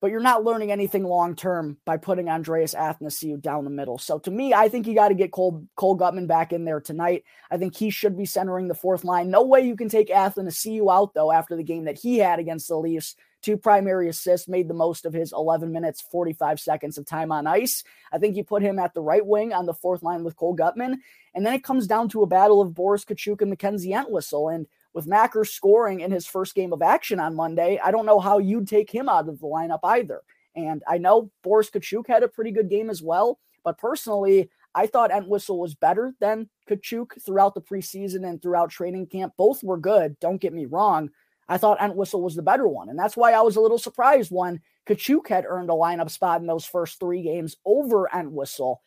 but 0.00 0.10
you're 0.10 0.20
not 0.20 0.44
learning 0.44 0.70
anything 0.70 1.04
long 1.04 1.34
term 1.34 1.78
by 1.86 1.96
putting 1.96 2.28
Andreas 2.28 2.74
Athanasiou 2.74 3.40
down 3.40 3.64
the 3.64 3.70
middle. 3.70 3.98
So 3.98 4.18
to 4.20 4.30
me, 4.30 4.52
I 4.52 4.68
think 4.68 4.86
you 4.86 4.94
got 4.94 5.08
to 5.08 5.14
get 5.14 5.32
Cole 5.32 5.64
Cole 5.76 5.98
Guttman 5.98 6.26
back 6.26 6.52
in 6.52 6.64
there 6.64 6.80
tonight. 6.80 7.24
I 7.50 7.56
think 7.56 7.74
he 7.74 7.90
should 7.90 8.16
be 8.16 8.26
centering 8.26 8.68
the 8.68 8.74
fourth 8.74 9.02
line. 9.02 9.30
No 9.30 9.44
way 9.44 9.62
you 9.62 9.76
can 9.76 9.88
take 9.88 10.08
Athanasiou 10.08 10.92
out 10.92 11.14
though 11.14 11.32
after 11.32 11.56
the 11.56 11.64
game 11.64 11.84
that 11.84 11.98
he 11.98 12.18
had 12.18 12.38
against 12.38 12.68
the 12.68 12.76
Leafs 12.76 13.16
two 13.42 13.56
primary 13.56 14.08
assists, 14.08 14.48
made 14.48 14.68
the 14.68 14.74
most 14.74 15.04
of 15.04 15.12
his 15.12 15.32
11 15.32 15.72
minutes, 15.72 16.00
45 16.00 16.60
seconds 16.60 16.98
of 16.98 17.06
time 17.06 17.32
on 17.32 17.46
ice. 17.46 17.84
I 18.12 18.18
think 18.18 18.36
you 18.36 18.44
put 18.44 18.62
him 18.62 18.78
at 18.78 18.94
the 18.94 19.02
right 19.02 19.24
wing 19.24 19.52
on 19.52 19.66
the 19.66 19.74
fourth 19.74 20.02
line 20.02 20.24
with 20.24 20.36
Cole 20.36 20.56
Guttman. 20.56 20.96
And 21.34 21.46
then 21.46 21.54
it 21.54 21.64
comes 21.64 21.86
down 21.86 22.08
to 22.10 22.22
a 22.22 22.26
battle 22.26 22.60
of 22.60 22.74
Boris 22.74 23.04
Katchouk 23.04 23.40
and 23.40 23.50
Mackenzie 23.50 23.92
Entwistle. 23.92 24.48
And 24.48 24.66
with 24.92 25.06
Macker 25.06 25.44
scoring 25.44 26.00
in 26.00 26.10
his 26.10 26.26
first 26.26 26.54
game 26.54 26.72
of 26.72 26.82
action 26.82 27.20
on 27.20 27.36
Monday, 27.36 27.80
I 27.82 27.90
don't 27.90 28.06
know 28.06 28.20
how 28.20 28.38
you'd 28.38 28.68
take 28.68 28.90
him 28.90 29.08
out 29.08 29.28
of 29.28 29.38
the 29.38 29.46
lineup 29.46 29.80
either. 29.84 30.22
And 30.56 30.82
I 30.88 30.98
know 30.98 31.30
Boris 31.42 31.70
Katchouk 31.70 32.08
had 32.08 32.22
a 32.22 32.28
pretty 32.28 32.50
good 32.50 32.68
game 32.68 32.90
as 32.90 33.02
well. 33.02 33.38
But 33.64 33.78
personally, 33.78 34.50
I 34.74 34.86
thought 34.86 35.10
Entwistle 35.10 35.58
was 35.58 35.74
better 35.74 36.14
than 36.20 36.48
Katchouk 36.68 37.22
throughout 37.24 37.54
the 37.54 37.60
preseason 37.60 38.26
and 38.26 38.40
throughout 38.40 38.70
training 38.70 39.06
camp. 39.06 39.34
Both 39.36 39.62
were 39.62 39.78
good, 39.78 40.18
don't 40.20 40.40
get 40.40 40.52
me 40.52 40.66
wrong. 40.66 41.10
I 41.48 41.56
thought 41.56 41.80
Entwistle 41.80 42.22
was 42.22 42.34
the 42.34 42.42
better 42.42 42.68
one. 42.68 42.88
And 42.88 42.98
that's 42.98 43.16
why 43.16 43.32
I 43.32 43.40
was 43.40 43.56
a 43.56 43.60
little 43.60 43.78
surprised 43.78 44.30
when 44.30 44.60
Katchouk 44.86 45.28
had 45.28 45.46
earned 45.46 45.70
a 45.70 45.74
lineup 45.74 46.10
spot 46.10 46.40
in 46.40 46.46
those 46.46 46.66
first 46.66 47.00
three 47.00 47.22
games 47.22 47.56
over 47.64 48.08
Entwistle. 48.14 48.82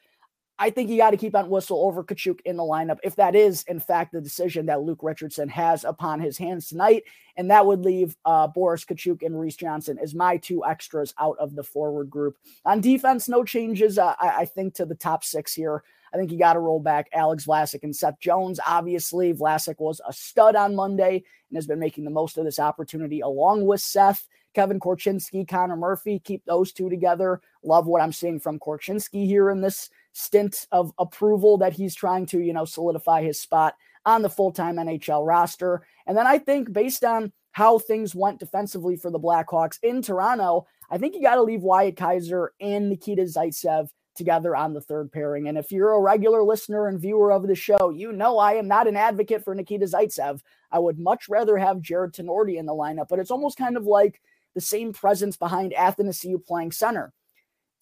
I 0.60 0.70
think 0.70 0.92
you 0.92 0.98
got 0.98 1.10
to 1.10 1.18
keep 1.18 1.34
Entwistle 1.34 1.84
over 1.84 2.04
Katchouk 2.04 2.40
in 2.46 2.56
the 2.56 2.64
lineup 2.64 3.00
if 3.04 3.16
that 3.16 3.36
is, 3.36 3.64
in 3.64 3.80
fact, 3.80 4.12
the 4.12 4.22
decision 4.22 4.68
that 4.68 4.84
Luke 4.84 5.00
Richardson 5.02 5.50
has 5.50 5.84
upon 5.84 6.20
his 6.20 6.38
hands 6.38 6.68
tonight. 6.68 7.04
And 7.36 7.50
that 7.50 7.66
would 7.66 7.84
leave 7.84 8.16
uh, 8.26 8.46
Boris 8.46 8.86
Katchouk 8.86 9.24
and 9.24 9.40
Reese 9.40 9.56
Johnson 9.56 9.98
as 9.98 10.14
my 10.14 10.38
two 10.38 10.64
extras 10.64 11.16
out 11.20 11.38
of 11.40 11.56
the 11.56 11.64
forward 11.64 12.12
group. 12.12 12.38
On 12.64 12.80
defense, 12.80 13.28
no 13.28 13.44
changes, 13.44 13.98
uh, 13.98 14.14
I, 14.20 14.42
I 14.42 14.46
think, 14.46 14.76
to 14.76 14.86
the 14.86 14.94
top 14.94 15.24
six 15.24 15.52
here. 15.52 15.84
I 16.14 16.18
think 16.18 16.32
you 16.32 16.38
got 16.38 16.54
to 16.54 16.60
roll 16.60 16.80
back 16.80 17.10
Alex 17.14 17.46
Vlasic 17.46 17.84
and 17.84 17.96
Seth 17.96 18.20
Jones. 18.20 18.60
Obviously, 18.66 19.34
Vlasic 19.34 19.80
was 19.80 20.02
a 20.08 20.14
stud 20.14 20.56
on 20.56 20.76
Monday 20.76 21.24
and 21.50 21.58
has 21.58 21.68
been 21.68 21.80
making 21.80 22.04
the 22.04 22.12
most 22.12 22.38
of 22.38 22.46
this 22.46 22.60
opportunity 22.60 23.22
along 23.22 23.66
with 23.66 23.82
Seth. 23.82 24.28
Kevin 24.54 24.80
Korchinski, 24.80 25.48
Connor 25.48 25.78
Murphy, 25.78 26.20
keep 26.20 26.44
those 26.46 26.74
two 26.74 26.90
together. 26.90 27.42
Love 27.64 27.88
what 27.88 28.02
I'm 28.02 28.12
seeing 28.12 28.40
from 28.40 28.60
Korchinski 28.60 29.26
here 29.26 29.50
in 29.50 29.62
this 29.62 29.90
stint 30.12 30.68
of 30.72 30.92
approval 31.00 31.58
that 31.60 31.74
he's 31.74 31.96
trying 31.96 32.26
to, 32.28 32.40
you 32.40 32.52
know, 32.52 32.66
solidify 32.66 33.24
his 33.24 33.40
spot 33.40 33.76
on 34.06 34.22
the 34.22 34.30
full-time 34.30 34.76
NHL 34.76 35.26
roster. 35.26 35.86
And 36.06 36.18
then 36.18 36.28
I 36.28 36.38
think 36.38 36.74
based 36.74 37.06
on 37.06 37.32
how 37.52 37.80
things 37.80 38.16
went 38.16 38.40
defensively 38.40 38.96
for 38.96 39.10
the 39.10 39.20
Blackhawks 39.20 39.80
in 39.84 40.02
Toronto, 40.02 40.68
I 40.90 40.98
think 40.98 41.16
you 41.16 41.22
got 41.22 41.36
to 41.36 41.44
leave 41.44 41.62
Wyatt 41.62 41.96
Kaiser 41.96 42.52
and 42.60 42.90
Nikita 42.90 43.24
Zaitsev 43.24 43.90
together 44.16 44.56
on 44.56 44.74
the 44.74 44.82
third 44.82 45.12
pairing. 45.12 45.48
And 45.48 45.58
if 45.58 45.72
you're 45.72 45.94
a 45.94 46.02
regular 46.02 46.44
listener 46.44 46.88
and 46.88 47.00
viewer 47.00 47.32
of 47.32 47.48
the 47.48 47.56
show, 47.56 47.90
you 47.90 48.12
know 48.12 48.38
I 48.38 48.54
am 48.54 48.68
not 48.68 48.88
an 48.88 48.98
advocate 48.98 49.44
for 49.44 49.56
Nikita 49.56 49.86
Zaitsev. 49.86 50.42
I 50.72 50.80
would 50.80 51.00
much 51.00 51.30
rather 51.30 51.58
have 51.58 51.82
Jarred 51.82 52.14
Tinordi 52.14 52.58
in 52.58 52.66
the 52.66 52.74
lineup, 52.74 53.08
but 53.10 53.20
it's 53.20 53.32
almost 53.32 53.58
kind 53.58 53.78
of 53.78 53.86
like 53.86 54.22
the 54.54 54.62
same 54.62 54.94
presence 54.94 55.38
behind 55.38 55.74
Athanasiou 55.74 56.46
playing 56.46 56.72
center. 56.72 57.14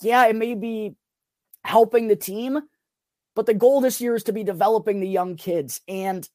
Yeah, 0.02 0.26
it 0.28 0.36
may 0.36 0.56
be 0.56 0.96
helping 1.64 2.08
the 2.08 2.16
team, 2.16 2.60
but 3.36 3.46
the 3.46 3.54
goal 3.54 3.82
this 3.82 4.00
year 4.00 4.16
is 4.16 4.24
to 4.24 4.34
be 4.34 4.44
developing 4.44 5.00
the 5.00 5.08
young 5.08 5.36
kids. 5.36 5.82
And 5.88 6.28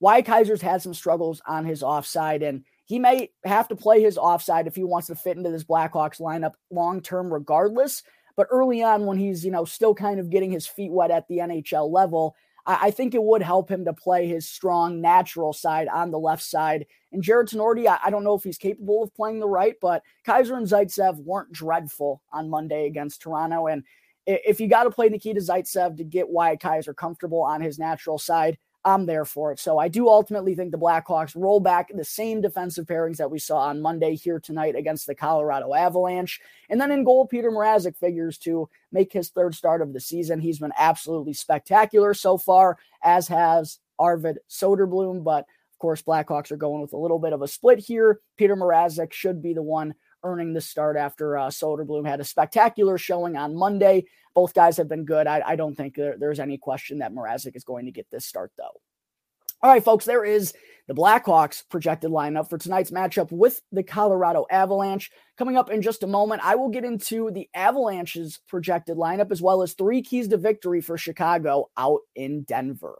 Wyatt 0.00 0.26
Kaiser's 0.26 0.60
had 0.60 0.82
some 0.82 0.94
struggles 0.94 1.40
on 1.46 1.64
his 1.64 1.82
offside, 1.82 2.42
and 2.42 2.64
he 2.84 2.98
may 2.98 3.30
have 3.44 3.68
to 3.68 3.76
play 3.76 4.02
his 4.02 4.18
offside 4.18 4.66
if 4.66 4.76
he 4.76 4.84
wants 4.84 5.06
to 5.08 5.14
fit 5.14 5.36
into 5.36 5.50
this 5.50 5.64
Blackhawks 5.64 6.20
lineup 6.20 6.52
long 6.70 7.00
term, 7.00 7.32
regardless. 7.32 8.02
But 8.36 8.48
early 8.50 8.82
on, 8.82 9.06
when 9.06 9.16
he's, 9.16 9.44
you 9.44 9.50
know, 9.50 9.64
still 9.64 9.94
kind 9.94 10.20
of 10.20 10.30
getting 10.30 10.50
his 10.50 10.66
feet 10.66 10.92
wet 10.92 11.10
at 11.10 11.26
the 11.28 11.38
NHL 11.38 11.90
level, 11.90 12.36
I, 12.66 12.90
think 12.90 13.14
it 13.14 13.22
would 13.22 13.42
help 13.42 13.70
him 13.70 13.84
to 13.84 13.92
play 13.92 14.26
his 14.26 14.48
strong, 14.48 15.00
natural 15.00 15.52
side 15.52 15.86
on 15.88 16.10
the 16.10 16.18
left 16.18 16.42
side. 16.42 16.86
And 17.12 17.22
Jarred 17.22 17.48
Tinordi, 17.48 17.86
I, 17.86 17.98
I 18.04 18.10
don't 18.10 18.24
know 18.24 18.34
if 18.34 18.42
he's 18.42 18.58
capable 18.58 19.04
of 19.04 19.14
playing 19.14 19.38
the 19.38 19.48
right, 19.48 19.74
but 19.80 20.02
Kaiser 20.24 20.56
and 20.56 20.66
Zaitsev 20.66 21.22
weren't 21.24 21.52
dreadful 21.52 22.22
on 22.32 22.50
Monday 22.50 22.86
against 22.86 23.22
Toronto. 23.22 23.68
And 23.68 23.84
if 24.26 24.60
you 24.60 24.66
got 24.66 24.84
to 24.84 24.90
play 24.90 25.08
Nikita 25.08 25.40
Zaitsev 25.40 25.96
to 25.96 26.04
get 26.04 26.28
Wyatt 26.28 26.60
Kaiser 26.60 26.92
comfortable 26.92 27.42
on 27.42 27.60
his 27.60 27.78
natural 27.78 28.18
side, 28.18 28.58
I'm 28.86 29.04
there 29.04 29.24
for 29.24 29.50
it. 29.50 29.58
So 29.58 29.78
I 29.78 29.88
do 29.88 30.08
ultimately 30.08 30.54
think 30.54 30.70
the 30.70 30.78
Blackhawks 30.78 31.34
roll 31.34 31.58
back 31.58 31.90
the 31.92 32.04
same 32.04 32.40
defensive 32.40 32.86
pairings 32.86 33.16
that 33.16 33.32
we 33.32 33.40
saw 33.40 33.58
on 33.58 33.82
Monday 33.82 34.14
here 34.14 34.38
tonight 34.38 34.76
against 34.76 35.08
the 35.08 35.14
Colorado 35.14 35.74
Avalanche. 35.74 36.40
And 36.70 36.80
then 36.80 36.92
in 36.92 37.02
goal, 37.02 37.26
Peter 37.26 37.50
Mrazek 37.50 37.96
figures 37.96 38.38
to 38.38 38.68
make 38.92 39.12
his 39.12 39.30
third 39.30 39.56
start 39.56 39.82
of 39.82 39.92
the 39.92 39.98
season. 39.98 40.38
He's 40.38 40.60
been 40.60 40.72
absolutely 40.78 41.32
spectacular 41.32 42.14
so 42.14 42.38
far, 42.38 42.78
as 43.02 43.26
has 43.26 43.80
Arvid 43.98 44.38
Soderblom. 44.48 45.24
But 45.24 45.40
of 45.40 45.78
course, 45.80 46.02
Blackhawks 46.02 46.52
are 46.52 46.56
going 46.56 46.80
with 46.80 46.92
a 46.92 46.98
little 46.98 47.18
bit 47.18 47.32
of 47.32 47.42
a 47.42 47.48
split 47.48 47.80
here. 47.80 48.20
Peter 48.36 48.54
Mrazek 48.54 49.12
should 49.12 49.42
be 49.42 49.52
the 49.52 49.64
one 49.64 49.96
earning 50.26 50.52
the 50.52 50.60
start 50.60 50.96
after 50.96 51.38
uh, 51.38 51.48
Soderblom 51.48 52.06
had 52.06 52.20
a 52.20 52.24
spectacular 52.24 52.98
showing 52.98 53.36
on 53.36 53.56
Monday. 53.56 54.06
Both 54.34 54.54
guys 54.54 54.76
have 54.76 54.88
been 54.88 55.04
good. 55.04 55.26
I, 55.26 55.42
I 55.46 55.56
don't 55.56 55.74
think 55.74 55.94
there, 55.94 56.16
there's 56.18 56.40
any 56.40 56.58
question 56.58 56.98
that 56.98 57.14
Mrazek 57.14 57.56
is 57.56 57.64
going 57.64 57.86
to 57.86 57.92
get 57.92 58.10
this 58.10 58.26
start, 58.26 58.52
though. 58.58 58.80
All 59.62 59.70
right, 59.70 59.82
folks, 59.82 60.04
there 60.04 60.24
is 60.24 60.52
the 60.86 60.94
Blackhawks 60.94 61.62
projected 61.70 62.10
lineup 62.10 62.50
for 62.50 62.58
tonight's 62.58 62.90
matchup 62.90 63.32
with 63.32 63.62
the 63.72 63.82
Colorado 63.82 64.44
Avalanche. 64.50 65.10
Coming 65.38 65.56
up 65.56 65.70
in 65.70 65.80
just 65.80 66.02
a 66.02 66.06
moment, 66.06 66.42
I 66.44 66.56
will 66.56 66.68
get 66.68 66.84
into 66.84 67.30
the 67.30 67.48
Avalanche's 67.54 68.38
projected 68.48 68.96
lineup 68.96 69.32
as 69.32 69.40
well 69.40 69.62
as 69.62 69.72
three 69.72 70.02
keys 70.02 70.28
to 70.28 70.36
victory 70.36 70.82
for 70.82 70.98
Chicago 70.98 71.70
out 71.76 72.00
in 72.14 72.42
Denver. 72.42 72.98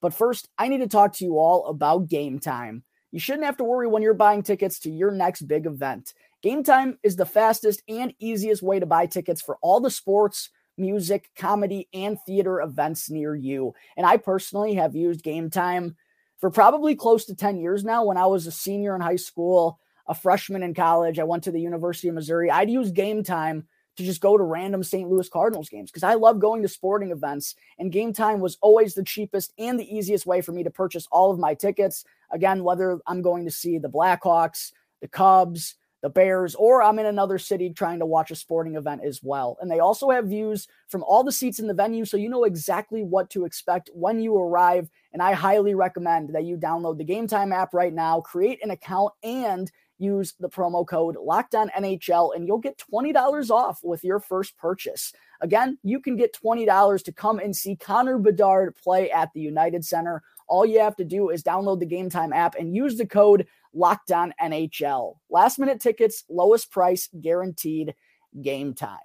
But 0.00 0.14
first, 0.14 0.48
I 0.56 0.68
need 0.68 0.78
to 0.78 0.86
talk 0.86 1.14
to 1.14 1.24
you 1.24 1.38
all 1.38 1.66
about 1.66 2.08
game 2.08 2.38
time. 2.38 2.84
You 3.10 3.18
shouldn't 3.18 3.46
have 3.46 3.56
to 3.56 3.64
worry 3.64 3.88
when 3.88 4.02
you're 4.02 4.14
buying 4.14 4.42
tickets 4.42 4.78
to 4.80 4.90
your 4.90 5.10
next 5.10 5.42
big 5.42 5.66
event. 5.66 6.12
Game 6.46 6.62
time 6.62 6.96
is 7.02 7.16
the 7.16 7.26
fastest 7.26 7.82
and 7.88 8.14
easiest 8.20 8.62
way 8.62 8.78
to 8.78 8.86
buy 8.86 9.06
tickets 9.06 9.42
for 9.42 9.58
all 9.62 9.80
the 9.80 9.90
sports, 9.90 10.50
music, 10.78 11.28
comedy, 11.36 11.88
and 11.92 12.20
theater 12.20 12.60
events 12.60 13.10
near 13.10 13.34
you. 13.34 13.74
And 13.96 14.06
I 14.06 14.16
personally 14.16 14.74
have 14.74 14.94
used 14.94 15.24
Game 15.24 15.50
Time 15.50 15.96
for 16.38 16.48
probably 16.48 16.94
close 16.94 17.24
to 17.24 17.34
10 17.34 17.58
years 17.58 17.82
now. 17.82 18.04
When 18.04 18.16
I 18.16 18.26
was 18.26 18.46
a 18.46 18.52
senior 18.52 18.94
in 18.94 19.00
high 19.00 19.16
school, 19.16 19.80
a 20.06 20.14
freshman 20.14 20.62
in 20.62 20.72
college, 20.72 21.18
I 21.18 21.24
went 21.24 21.42
to 21.42 21.50
the 21.50 21.60
University 21.60 22.06
of 22.06 22.14
Missouri. 22.14 22.48
I'd 22.48 22.70
use 22.70 22.92
Game 22.92 23.24
Time 23.24 23.66
to 23.96 24.04
just 24.04 24.20
go 24.20 24.38
to 24.38 24.44
random 24.44 24.84
St. 24.84 25.10
Louis 25.10 25.28
Cardinals 25.28 25.68
games 25.68 25.90
because 25.90 26.04
I 26.04 26.14
love 26.14 26.38
going 26.38 26.62
to 26.62 26.68
sporting 26.68 27.10
events. 27.10 27.56
And 27.76 27.90
game 27.90 28.12
time 28.12 28.38
was 28.38 28.56
always 28.60 28.94
the 28.94 29.02
cheapest 29.02 29.52
and 29.58 29.80
the 29.80 29.92
easiest 29.92 30.26
way 30.26 30.42
for 30.42 30.52
me 30.52 30.62
to 30.62 30.70
purchase 30.70 31.08
all 31.10 31.32
of 31.32 31.40
my 31.40 31.54
tickets. 31.54 32.04
Again, 32.30 32.62
whether 32.62 33.00
I'm 33.04 33.20
going 33.20 33.46
to 33.46 33.50
see 33.50 33.78
the 33.78 33.90
Blackhawks, 33.90 34.70
the 35.00 35.08
Cubs, 35.08 35.74
the 36.06 36.10
Bears, 36.10 36.54
or 36.54 36.84
I'm 36.84 37.00
in 37.00 37.06
another 37.06 37.36
city 37.36 37.68
trying 37.68 37.98
to 37.98 38.06
watch 38.06 38.30
a 38.30 38.36
sporting 38.36 38.76
event 38.76 39.00
as 39.04 39.24
well. 39.24 39.58
And 39.60 39.68
they 39.68 39.80
also 39.80 40.08
have 40.10 40.28
views 40.28 40.68
from 40.86 41.02
all 41.02 41.24
the 41.24 41.32
seats 41.32 41.58
in 41.58 41.66
the 41.66 41.74
venue, 41.74 42.04
so 42.04 42.16
you 42.16 42.28
know 42.28 42.44
exactly 42.44 43.02
what 43.02 43.28
to 43.30 43.44
expect 43.44 43.90
when 43.92 44.20
you 44.20 44.36
arrive. 44.36 44.88
And 45.12 45.20
I 45.20 45.32
highly 45.32 45.74
recommend 45.74 46.32
that 46.32 46.44
you 46.44 46.56
download 46.56 46.98
the 46.98 47.04
Game 47.04 47.26
Time 47.26 47.52
app 47.52 47.74
right 47.74 47.92
now, 47.92 48.20
create 48.20 48.62
an 48.62 48.70
account, 48.70 49.14
and 49.24 49.68
use 49.98 50.34
the 50.38 50.48
promo 50.48 50.86
code 50.86 51.16
Locked 51.16 51.56
On 51.56 51.70
NHL, 51.70 52.36
and 52.36 52.46
you'll 52.46 52.58
get 52.58 52.80
$20 52.92 53.50
off 53.50 53.80
with 53.82 54.04
your 54.04 54.20
first 54.20 54.56
purchase. 54.56 55.12
Again, 55.40 55.76
you 55.82 55.98
can 55.98 56.14
get 56.14 56.38
$20 56.40 57.02
to 57.02 57.12
come 57.12 57.40
and 57.40 57.56
see 57.56 57.74
Connor 57.74 58.18
Bedard 58.18 58.76
play 58.76 59.10
at 59.10 59.32
the 59.34 59.40
United 59.40 59.84
Center. 59.84 60.22
All 60.46 60.64
you 60.64 60.78
have 60.78 60.94
to 60.96 61.04
do 61.04 61.30
is 61.30 61.42
download 61.42 61.80
the 61.80 61.86
Game 61.86 62.08
Time 62.08 62.32
app 62.32 62.54
and 62.54 62.76
use 62.76 62.96
the 62.96 63.06
code 63.06 63.48
Locked 63.76 64.10
On 64.10 64.32
NHL. 64.42 65.16
Last 65.28 65.58
minute 65.58 65.80
tickets, 65.80 66.24
lowest 66.30 66.70
price 66.70 67.10
guaranteed 67.20 67.94
game 68.40 68.72
time. 68.72 68.98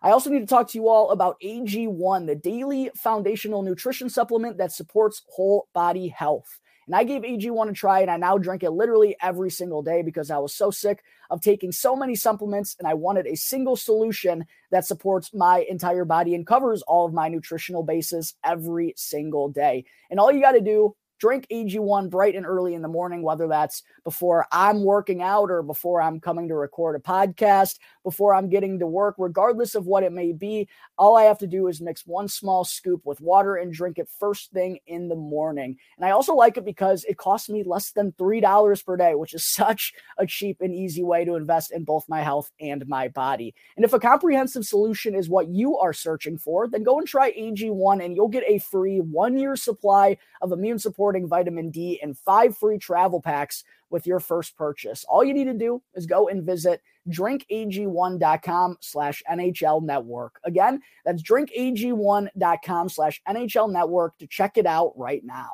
I 0.00 0.10
also 0.10 0.30
need 0.30 0.40
to 0.40 0.46
talk 0.46 0.68
to 0.68 0.78
you 0.78 0.88
all 0.88 1.10
about 1.10 1.40
AG1, 1.42 2.26
the 2.26 2.36
daily 2.36 2.90
foundational 2.96 3.62
nutrition 3.62 4.08
supplement 4.08 4.58
that 4.58 4.72
supports 4.72 5.22
whole 5.28 5.66
body 5.74 6.08
health. 6.08 6.60
And 6.86 6.96
I 6.96 7.04
gave 7.04 7.22
AG1 7.22 7.70
a 7.70 7.72
try 7.72 8.00
and 8.00 8.10
I 8.10 8.16
now 8.16 8.36
drink 8.36 8.62
it 8.62 8.70
literally 8.70 9.16
every 9.22 9.50
single 9.50 9.82
day 9.82 10.02
because 10.02 10.30
I 10.30 10.38
was 10.38 10.54
so 10.54 10.70
sick 10.70 11.02
of 11.30 11.40
taking 11.40 11.70
so 11.70 11.94
many 11.94 12.16
supplements 12.16 12.74
and 12.78 12.88
I 12.88 12.94
wanted 12.94 13.26
a 13.26 13.36
single 13.36 13.76
solution 13.76 14.44
that 14.72 14.86
supports 14.86 15.32
my 15.32 15.64
entire 15.68 16.04
body 16.04 16.34
and 16.34 16.46
covers 16.46 16.82
all 16.82 17.06
of 17.06 17.12
my 17.12 17.28
nutritional 17.28 17.84
bases 17.84 18.34
every 18.44 18.94
single 18.96 19.48
day. 19.48 19.84
And 20.10 20.18
all 20.18 20.32
you 20.32 20.40
got 20.40 20.52
to 20.52 20.60
do 20.60 20.96
drink 21.20 21.46
AG1 21.52 22.10
bright 22.10 22.34
and 22.34 22.46
early 22.46 22.74
in 22.74 22.82
the 22.82 22.88
morning, 22.88 23.22
whether 23.22 23.46
that's 23.46 23.82
before 24.04 24.46
I'm 24.50 24.82
working 24.82 25.22
out 25.22 25.50
or 25.50 25.62
before 25.62 26.00
I'm 26.00 26.18
coming 26.18 26.48
to 26.48 26.54
record 26.54 26.96
a 26.96 26.98
podcast, 26.98 27.78
before 28.02 28.34
I'm 28.34 28.48
getting 28.48 28.78
to 28.78 28.86
work, 28.86 29.14
regardless 29.18 29.74
of 29.74 29.86
what 29.86 30.02
it 30.02 30.12
may 30.12 30.32
be. 30.32 30.68
All 30.96 31.16
I 31.16 31.24
have 31.24 31.38
to 31.38 31.46
do 31.46 31.68
is 31.68 31.80
mix 31.80 32.06
one 32.06 32.26
small 32.26 32.64
scoop 32.64 33.02
with 33.04 33.20
water 33.20 33.56
and 33.56 33.72
drink 33.72 33.98
it 33.98 34.08
first 34.18 34.50
thing 34.52 34.78
in 34.86 35.08
the 35.08 35.14
morning. 35.14 35.76
And 35.96 36.06
I 36.06 36.10
also 36.10 36.34
like 36.34 36.56
it 36.56 36.64
because 36.64 37.04
it 37.04 37.18
costs 37.18 37.50
me 37.50 37.62
less 37.64 37.92
than 37.92 38.12
$3 38.12 38.84
per 38.84 38.96
day, 38.96 39.14
which 39.14 39.34
is 39.34 39.46
such 39.52 39.92
a 40.18 40.26
cheap 40.26 40.58
and 40.60 40.74
easy 40.74 41.02
way 41.02 41.24
to 41.24 41.34
invest 41.34 41.70
in 41.70 41.84
both 41.84 42.08
my 42.08 42.22
health 42.22 42.50
and 42.60 42.86
my 42.88 43.08
body. 43.08 43.54
And 43.76 43.84
if 43.84 43.92
a 43.92 44.00
comprehensive 44.00 44.64
solution 44.64 45.14
is 45.14 45.28
what 45.28 45.48
you 45.48 45.76
are 45.76 45.92
searching 45.92 46.38
for, 46.38 46.66
then 46.66 46.82
go 46.82 46.98
and 46.98 47.06
try 47.06 47.30
AG1 47.32 48.02
and 48.02 48.16
you'll 48.16 48.28
get 48.28 48.44
a 48.46 48.58
free 48.58 49.00
one 49.00 49.36
year 49.36 49.54
supply 49.54 50.16
of 50.40 50.52
immune 50.52 50.78
supporting 51.10 51.28
vitamin 51.28 51.70
D 51.70 51.98
and 52.02 52.16
five 52.16 52.56
free 52.56 52.78
travel 52.78 53.20
packs 53.20 53.64
with 53.90 54.06
your 54.06 54.20
first 54.20 54.56
purchase. 54.56 55.04
All 55.08 55.24
you 55.24 55.34
need 55.34 55.44
to 55.44 55.54
do 55.54 55.82
is 55.94 56.06
go 56.06 56.28
and 56.28 56.44
visit 56.44 56.80
drinkag1.com 57.08 58.76
slash 58.80 59.22
NHL 59.28 59.82
network. 59.82 60.38
Again, 60.44 60.80
that's 61.04 61.22
drinkag1.com 61.22 62.88
slash 62.88 63.20
NHL 63.28 63.72
network 63.72 64.16
to 64.18 64.28
check 64.28 64.56
it 64.56 64.66
out 64.66 64.92
right 64.96 65.24
now. 65.24 65.50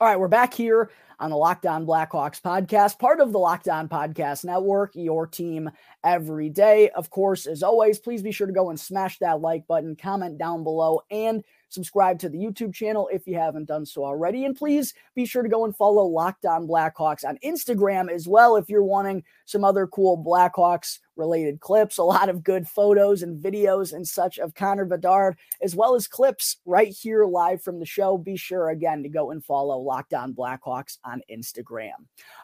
All 0.00 0.06
right, 0.06 0.18
we're 0.18 0.28
back 0.28 0.54
here 0.54 0.90
on 1.20 1.28
the 1.28 1.36
Locked 1.36 1.66
On 1.66 1.86
Blackhawks 1.86 2.40
podcast, 2.40 2.98
part 2.98 3.20
of 3.20 3.32
the 3.32 3.38
Locked 3.38 3.68
On 3.68 3.88
Podcast 3.88 4.44
Network, 4.44 4.92
your 4.94 5.26
team 5.26 5.70
every 6.02 6.48
day. 6.48 6.88
Of 6.90 7.10
course, 7.10 7.46
as 7.46 7.62
always, 7.62 7.98
please 7.98 8.22
be 8.22 8.32
sure 8.32 8.46
to 8.46 8.52
go 8.52 8.70
and 8.70 8.80
smash 8.80 9.18
that 9.18 9.42
like 9.42 9.66
button, 9.66 9.96
comment 9.96 10.38
down 10.38 10.64
below, 10.64 11.02
and 11.10 11.44
Subscribe 11.70 12.18
to 12.18 12.28
the 12.28 12.38
YouTube 12.38 12.74
channel 12.74 13.08
if 13.12 13.26
you 13.26 13.36
haven't 13.36 13.66
done 13.66 13.86
so 13.86 14.04
already. 14.04 14.44
And 14.44 14.56
please 14.56 14.92
be 15.14 15.24
sure 15.24 15.42
to 15.42 15.48
go 15.48 15.64
and 15.64 15.74
follow 15.74 16.04
Locked 16.04 16.44
On 16.44 16.66
Blackhawks 16.66 17.24
on 17.24 17.38
Instagram 17.44 18.10
as 18.10 18.28
well 18.28 18.56
if 18.56 18.68
you're 18.68 18.82
wanting 18.82 19.22
some 19.46 19.64
other 19.64 19.86
cool 19.86 20.22
Blackhawks 20.22 20.98
related 21.16 21.60
clips, 21.60 21.98
a 21.98 22.02
lot 22.02 22.28
of 22.28 22.42
good 22.42 22.66
photos 22.66 23.22
and 23.22 23.42
videos 23.42 23.92
and 23.92 24.08
such 24.08 24.38
of 24.38 24.54
Connor 24.54 24.84
Bedard, 24.84 25.36
as 25.62 25.76
well 25.76 25.94
as 25.94 26.08
clips 26.08 26.56
right 26.64 26.88
here 26.88 27.24
live 27.24 27.62
from 27.62 27.78
the 27.78 27.86
show. 27.86 28.18
Be 28.18 28.36
sure 28.36 28.70
again 28.70 29.02
to 29.02 29.08
go 29.08 29.30
and 29.30 29.44
follow 29.44 29.78
Locked 29.78 30.14
On 30.14 30.32
Blackhawks 30.32 30.98
on 31.04 31.22
Instagram. 31.30 31.92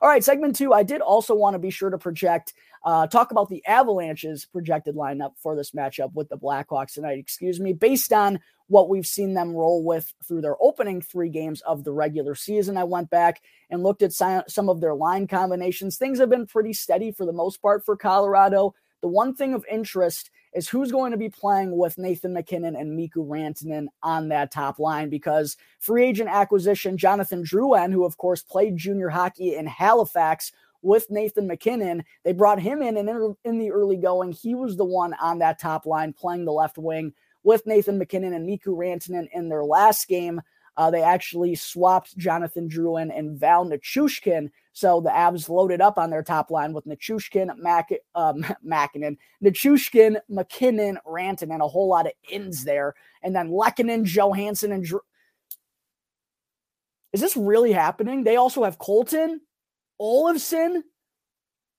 All 0.00 0.08
right, 0.08 0.22
segment 0.22 0.56
two. 0.56 0.72
I 0.72 0.82
did 0.82 1.00
also 1.00 1.34
want 1.34 1.54
to 1.54 1.58
be 1.58 1.70
sure 1.70 1.90
to 1.90 1.98
project, 1.98 2.52
uh, 2.84 3.06
talk 3.06 3.32
about 3.32 3.48
the 3.48 3.64
Avalanche's 3.66 4.44
projected 4.44 4.94
lineup 4.94 5.32
for 5.42 5.56
this 5.56 5.72
matchup 5.72 6.12
with 6.14 6.28
the 6.28 6.38
Blackhawks 6.38 6.94
tonight, 6.94 7.18
excuse 7.18 7.58
me, 7.58 7.72
based 7.72 8.12
on 8.12 8.38
what 8.68 8.88
we've 8.88 9.06
seen 9.06 9.34
them 9.34 9.54
roll 9.54 9.84
with 9.84 10.12
through 10.26 10.40
their 10.40 10.56
opening 10.60 11.00
three 11.00 11.28
games 11.28 11.60
of 11.62 11.84
the 11.84 11.92
regular 11.92 12.34
season. 12.34 12.76
I 12.76 12.84
went 12.84 13.10
back 13.10 13.40
and 13.70 13.82
looked 13.82 14.02
at 14.02 14.12
some 14.12 14.68
of 14.68 14.80
their 14.80 14.94
line 14.94 15.26
combinations. 15.26 15.96
Things 15.96 16.18
have 16.18 16.30
been 16.30 16.46
pretty 16.46 16.72
steady 16.72 17.12
for 17.12 17.24
the 17.24 17.32
most 17.32 17.62
part 17.62 17.84
for 17.84 17.96
Colorado. 17.96 18.74
The 19.02 19.08
one 19.08 19.34
thing 19.34 19.54
of 19.54 19.64
interest 19.70 20.30
is 20.54 20.68
who's 20.68 20.90
going 20.90 21.12
to 21.12 21.18
be 21.18 21.28
playing 21.28 21.76
with 21.76 21.98
Nathan 21.98 22.32
MacKinnon 22.32 22.76
and 22.76 22.96
Mikko 22.96 23.24
Rantanen 23.24 23.86
on 24.02 24.28
that 24.30 24.50
top 24.50 24.78
line 24.78 25.10
because 25.10 25.56
free 25.78 26.06
agent 26.06 26.30
acquisition 26.30 26.96
Jonathan 26.96 27.44
Drouin, 27.44 27.92
who 27.92 28.04
of 28.04 28.16
course 28.16 28.42
played 28.42 28.76
junior 28.76 29.10
hockey 29.10 29.54
in 29.54 29.66
Halifax, 29.66 30.52
with 30.82 31.10
Nathan 31.10 31.46
MacKinnon. 31.46 32.04
They 32.24 32.32
brought 32.32 32.60
him 32.60 32.80
in, 32.80 32.96
and 32.96 33.08
in, 33.08 33.36
in 33.44 33.58
the 33.58 33.72
early 33.72 33.96
going, 33.96 34.32
he 34.32 34.54
was 34.54 34.76
the 34.76 34.84
one 34.84 35.14
on 35.14 35.38
that 35.40 35.58
top 35.58 35.84
line 35.84 36.12
playing 36.12 36.44
the 36.44 36.52
left 36.52 36.78
wing 36.78 37.12
with 37.46 37.64
Nathan 37.64 37.96
MacKinnon 37.96 38.34
and 38.34 38.44
Mikko 38.44 38.72
Rantanen 38.72 39.28
in 39.32 39.48
their 39.48 39.64
last 39.64 40.08
game. 40.08 40.42
Uh, 40.76 40.90
they 40.90 41.00
actually 41.00 41.54
swapped 41.54 42.18
Jonathan 42.18 42.68
Drouin 42.68 43.16
and 43.16 43.38
Val 43.38 43.64
Nichushkin. 43.64 44.50
So 44.72 45.00
the 45.00 45.10
Avs 45.10 45.48
loaded 45.48 45.80
up 45.80 45.96
on 45.96 46.10
their 46.10 46.24
top 46.24 46.50
line 46.50 46.72
with 46.72 46.86
Nichushkin, 46.86 47.56
Mac, 47.56 47.90
um, 48.16 48.44
MacKinnon, 48.64 49.16
Nichushkin, 49.42 50.20
MacKinnon, 50.28 50.98
Rantanen, 51.06 51.64
a 51.64 51.68
whole 51.68 51.88
lot 51.88 52.06
of 52.06 52.12
ins 52.28 52.64
there. 52.64 52.94
And 53.22 53.34
then 53.34 53.50
Lehkonen, 53.50 54.04
Johansen, 54.04 54.72
and 54.72 54.84
Drew. 54.84 55.00
Is 57.12 57.20
this 57.20 57.36
really 57.36 57.72
happening? 57.72 58.24
They 58.24 58.36
also 58.36 58.64
have 58.64 58.78
Colton, 58.78 59.40
Olofsson. 60.00 60.82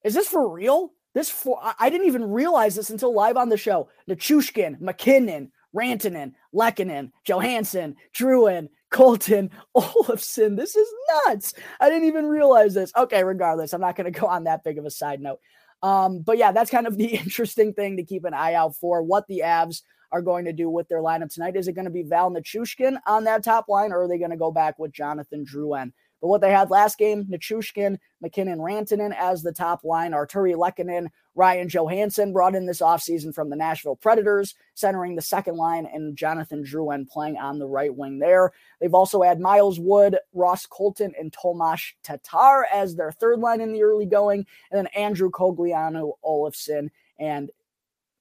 Is 0.06 0.14
this 0.14 0.30
for 0.30 0.50
real? 0.50 0.94
This 1.14 1.30
for 1.30 1.60
I 1.80 1.90
didn't 1.90 2.08
even 2.08 2.32
realize 2.32 2.76
this 2.76 2.90
until 2.90 3.14
live 3.14 3.38
on 3.38 3.50
the 3.50 3.58
show. 3.58 3.90
Nichushkin, 4.10 4.80
MacKinnon, 4.80 5.52
Rantanen, 5.76 6.34
Lehkonen, 6.54 7.12
Johansen, 7.28 7.96
Drouin, 8.14 8.70
Colton, 8.90 9.50
Olofsson. 9.76 10.58
This 10.58 10.76
is 10.76 10.88
nuts. 11.26 11.54
I 11.80 11.90
didn't 11.90 12.08
even 12.08 12.26
realize 12.26 12.74
this. 12.74 12.92
Okay, 12.96 13.24
regardless, 13.24 13.74
I'm 13.74 13.82
not 13.82 13.96
going 13.96 14.12
to 14.12 14.20
go 14.20 14.28
on 14.28 14.46
that 14.46 14.64
big 14.64 14.78
of 14.78 14.86
a 14.86 14.92
side 14.92 15.22
note. 15.22 15.40
Um, 15.84 16.20
but 16.20 16.38
yeah, 16.38 16.52
that's 16.52 16.72
kind 16.72 16.88
of 16.88 16.98
the 16.98 17.06
interesting 17.16 17.74
thing 17.74 17.98
to 17.98 18.04
keep 18.04 18.26
an 18.26 18.34
eye 18.34 18.54
out 18.54 18.76
for 18.76 19.04
what 19.04 19.28
the 19.28 19.44
Avs 19.46 19.82
are 20.12 20.22
going 20.22 20.46
to 20.46 20.54
do 20.54 20.70
with 20.70 20.88
their 20.88 21.02
lineup 21.02 21.34
tonight. 21.34 21.56
Is 21.56 21.68
it 21.68 21.74
going 21.74 21.86
to 21.86 21.92
be 21.92 22.04
Val 22.04 22.32
Nichushkin 22.32 22.98
on 23.06 23.26
that 23.26 23.44
top 23.44 23.68
line, 23.68 23.92
or 23.92 24.04
are 24.04 24.08
they 24.08 24.18
going 24.18 24.32
to 24.32 24.38
go 24.38 24.52
back 24.52 24.80
with 24.80 24.94
Jonathan 24.94 25.46
Drouin? 25.46 25.92
But 26.22 26.28
what 26.28 26.42
they 26.42 26.52
had 26.52 26.70
last 26.72 26.98
game, 26.98 27.26
Nichushkin, 27.26 27.98
MacKinnon 28.22 28.60
Rantanen 28.60 29.16
as 29.16 29.44
the 29.44 29.52
top 29.52 29.84
line, 29.84 30.12
Arturi 30.12 30.56
Lehkonen, 30.56 31.08
Ryan 31.36 31.70
Johansen 31.70 32.34
brought 32.34 32.56
in 32.56 32.66
this 32.66 32.82
offseason 32.82 33.34
from 33.34 33.50
the 33.50 33.56
Nashville 33.56 33.96
Predators, 33.96 34.56
centering 34.74 35.16
the 35.16 35.22
second 35.22 35.56
line, 35.56 35.86
and 35.86 36.18
Jonathan 36.18 36.64
Drouin 36.64 37.08
playing 37.08 37.38
on 37.38 37.60
the 37.60 37.68
right 37.68 37.96
wing 37.96 38.18
there. 38.18 38.52
They've 38.82 38.94
also 38.94 39.22
had 39.22 39.40
Miles 39.40 39.80
Wood, 39.80 40.18
Ross 40.34 40.66
Colton, 40.66 41.14
and 41.20 41.32
Tomas 41.32 41.94
Tatar 42.04 42.66
as 42.74 42.96
their 42.96 43.12
third 43.12 43.40
line 43.40 43.62
in 43.62 43.72
the 43.72 43.84
early 43.84 44.08
going, 44.08 44.46
and 44.72 44.78
then 44.78 44.88
Andrew 44.88 45.30
Cogliano, 45.30 46.14
Olofsson, 46.26 46.90
and 47.20 47.52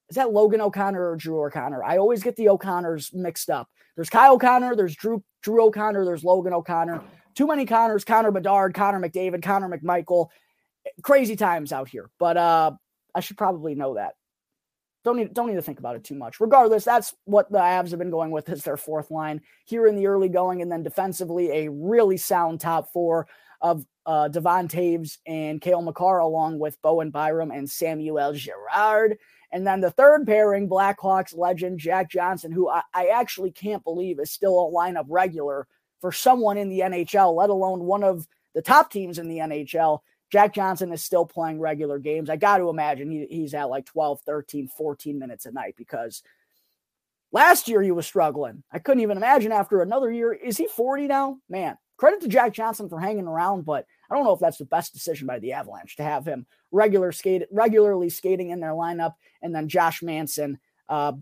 is 0.09 0.17
that 0.17 0.33
Logan 0.33 0.61
O'Connor 0.61 1.11
or 1.11 1.17
Drew 1.17 1.45
O'Connor? 1.45 1.83
I 1.83 1.97
always 1.97 2.23
get 2.23 2.37
the 2.37 2.49
O'Connors 2.49 3.13
mixed 3.13 3.51
up. 3.51 3.69
There's 3.97 4.11
Kyle 4.11 4.35
O'Connor, 4.35 4.77
there's 4.77 4.95
Drew 4.95 5.23
Drew 5.43 5.65
O'Connor, 5.65 6.05
there's 6.05 6.23
Logan 6.23 6.53
O'Connor. 6.53 7.03
Too 7.37 7.47
many 7.47 7.67
Connors, 7.67 8.05
Connor 8.05 8.33
Bedard, 8.33 8.75
Connor 8.75 8.99
McDavid, 8.99 9.43
Connor 9.43 9.69
McMichael. 9.69 10.29
Crazy 11.03 11.37
times 11.37 11.73
out 11.73 11.89
here. 11.89 12.11
But 12.19 12.37
uh 12.37 12.73
I 13.15 13.21
should 13.21 13.39
probably 13.39 13.75
know 13.75 13.95
that. 13.95 14.15
Don't 15.05 15.17
need 15.17 15.33
don't 15.33 15.47
need 15.47 15.55
to 15.55 15.63
think 15.63 15.79
about 15.79 15.97
it 15.97 16.05
too 16.05 16.17
much. 16.17 16.41
Regardless, 16.41 16.85
that's 16.85 17.15
what 17.25 17.51
the 17.51 17.59
Avs 17.59 17.91
have 17.91 17.99
been 17.99 18.11
going 18.11 18.31
with 18.31 18.49
as 18.49 18.63
their 18.63 18.77
fourth 18.77 19.11
line 19.11 19.41
here 19.65 19.87
in 19.87 19.97
the 19.97 20.07
early 20.09 20.29
going, 20.29 20.63
and 20.63 20.71
then 20.71 20.83
defensively 20.83 21.51
a 21.51 21.71
really 21.71 22.17
sound 22.17 22.61
top 22.61 22.93
four 22.93 23.29
of 23.61 23.87
uh, 24.05 24.29
Devon 24.29 24.69
Toews 24.69 25.19
and 25.27 25.61
Cale 25.61 25.81
Makar, 25.81 26.19
along 26.19 26.59
with 26.59 26.81
Bowen 26.83 27.11
Byram 27.11 27.51
and 27.53 27.71
Samuel 27.71 28.33
Girard. 28.33 29.17
And 29.53 29.67
then 29.67 29.81
the 29.81 29.93
third 29.93 30.27
pairing, 30.27 30.69
Blackhawks 30.69 31.37
legend 31.37 31.79
Jack 31.79 32.11
Johnson, 32.11 32.53
who 32.53 32.69
I, 32.69 32.83
I 32.93 33.07
actually 33.07 33.53
can't 33.53 33.85
believe 33.85 34.19
is 34.19 34.31
still 34.33 34.59
a 34.59 34.73
lineup 34.73 35.07
regular 35.09 35.69
for 36.01 36.13
someone 36.13 36.59
in 36.59 36.69
the 36.69 36.81
NHL, 36.81 37.35
let 37.35 37.51
alone 37.51 37.81
one 37.81 38.05
of 38.05 38.27
the 38.55 38.63
top 38.63 38.91
teams 38.91 39.19
in 39.19 39.29
the 39.29 39.39
NHL. 39.39 40.01
Jack 40.31 40.55
Johnson 40.55 40.93
is 40.93 41.05
still 41.05 41.25
playing 41.25 41.61
regular 41.61 41.99
games. 41.99 42.29
I 42.29 42.37
got 42.37 42.59
to 42.59 42.69
imagine 42.69 43.11
he, 43.11 43.27
he's 43.31 43.55
at 43.55 43.71
like 43.71 43.87
12, 43.87 44.21
13, 44.23 44.69
14 44.69 45.19
minutes 45.19 45.47
a 45.47 45.53
night 45.53 45.75
because 45.77 46.23
last 47.33 47.69
year 47.69 47.81
he 47.81 47.93
was 47.93 48.07
struggling. 48.07 48.65
I 48.73 48.79
couldn't 48.79 49.03
even 49.03 49.17
imagine 49.17 49.53
after 49.53 49.83
another 49.83 50.11
year. 50.11 50.33
Is 50.33 50.57
he 50.57 50.67
40 50.67 51.07
now? 51.07 51.39
Man, 51.49 51.79
credit 51.97 52.21
to 52.23 52.29
Jack 52.29 52.53
Johnson 52.53 52.89
for 52.89 52.99
hanging 52.99 53.27
around, 53.27 53.65
but 53.65 53.87
I 54.11 54.15
don't 54.15 54.25
know 54.25 54.33
if 54.33 54.41
that's 54.41 54.59
the 54.59 54.65
best 54.65 54.93
decision 54.93 55.27
by 55.27 55.39
the 55.39 55.53
Avalanche 55.53 55.97
to 55.97 56.03
have 56.03 56.27
him 56.27 56.47
regular 56.73 57.13
skate 57.13 57.45
regularly 57.51 58.11
skating 58.11 58.51
in 58.51 58.61
their 58.61 58.73
lineup, 58.73 59.15
and 59.43 59.55
then 59.55 59.69
Josh 59.69 60.03
Manson 60.03 60.59
uh, 60.89 61.13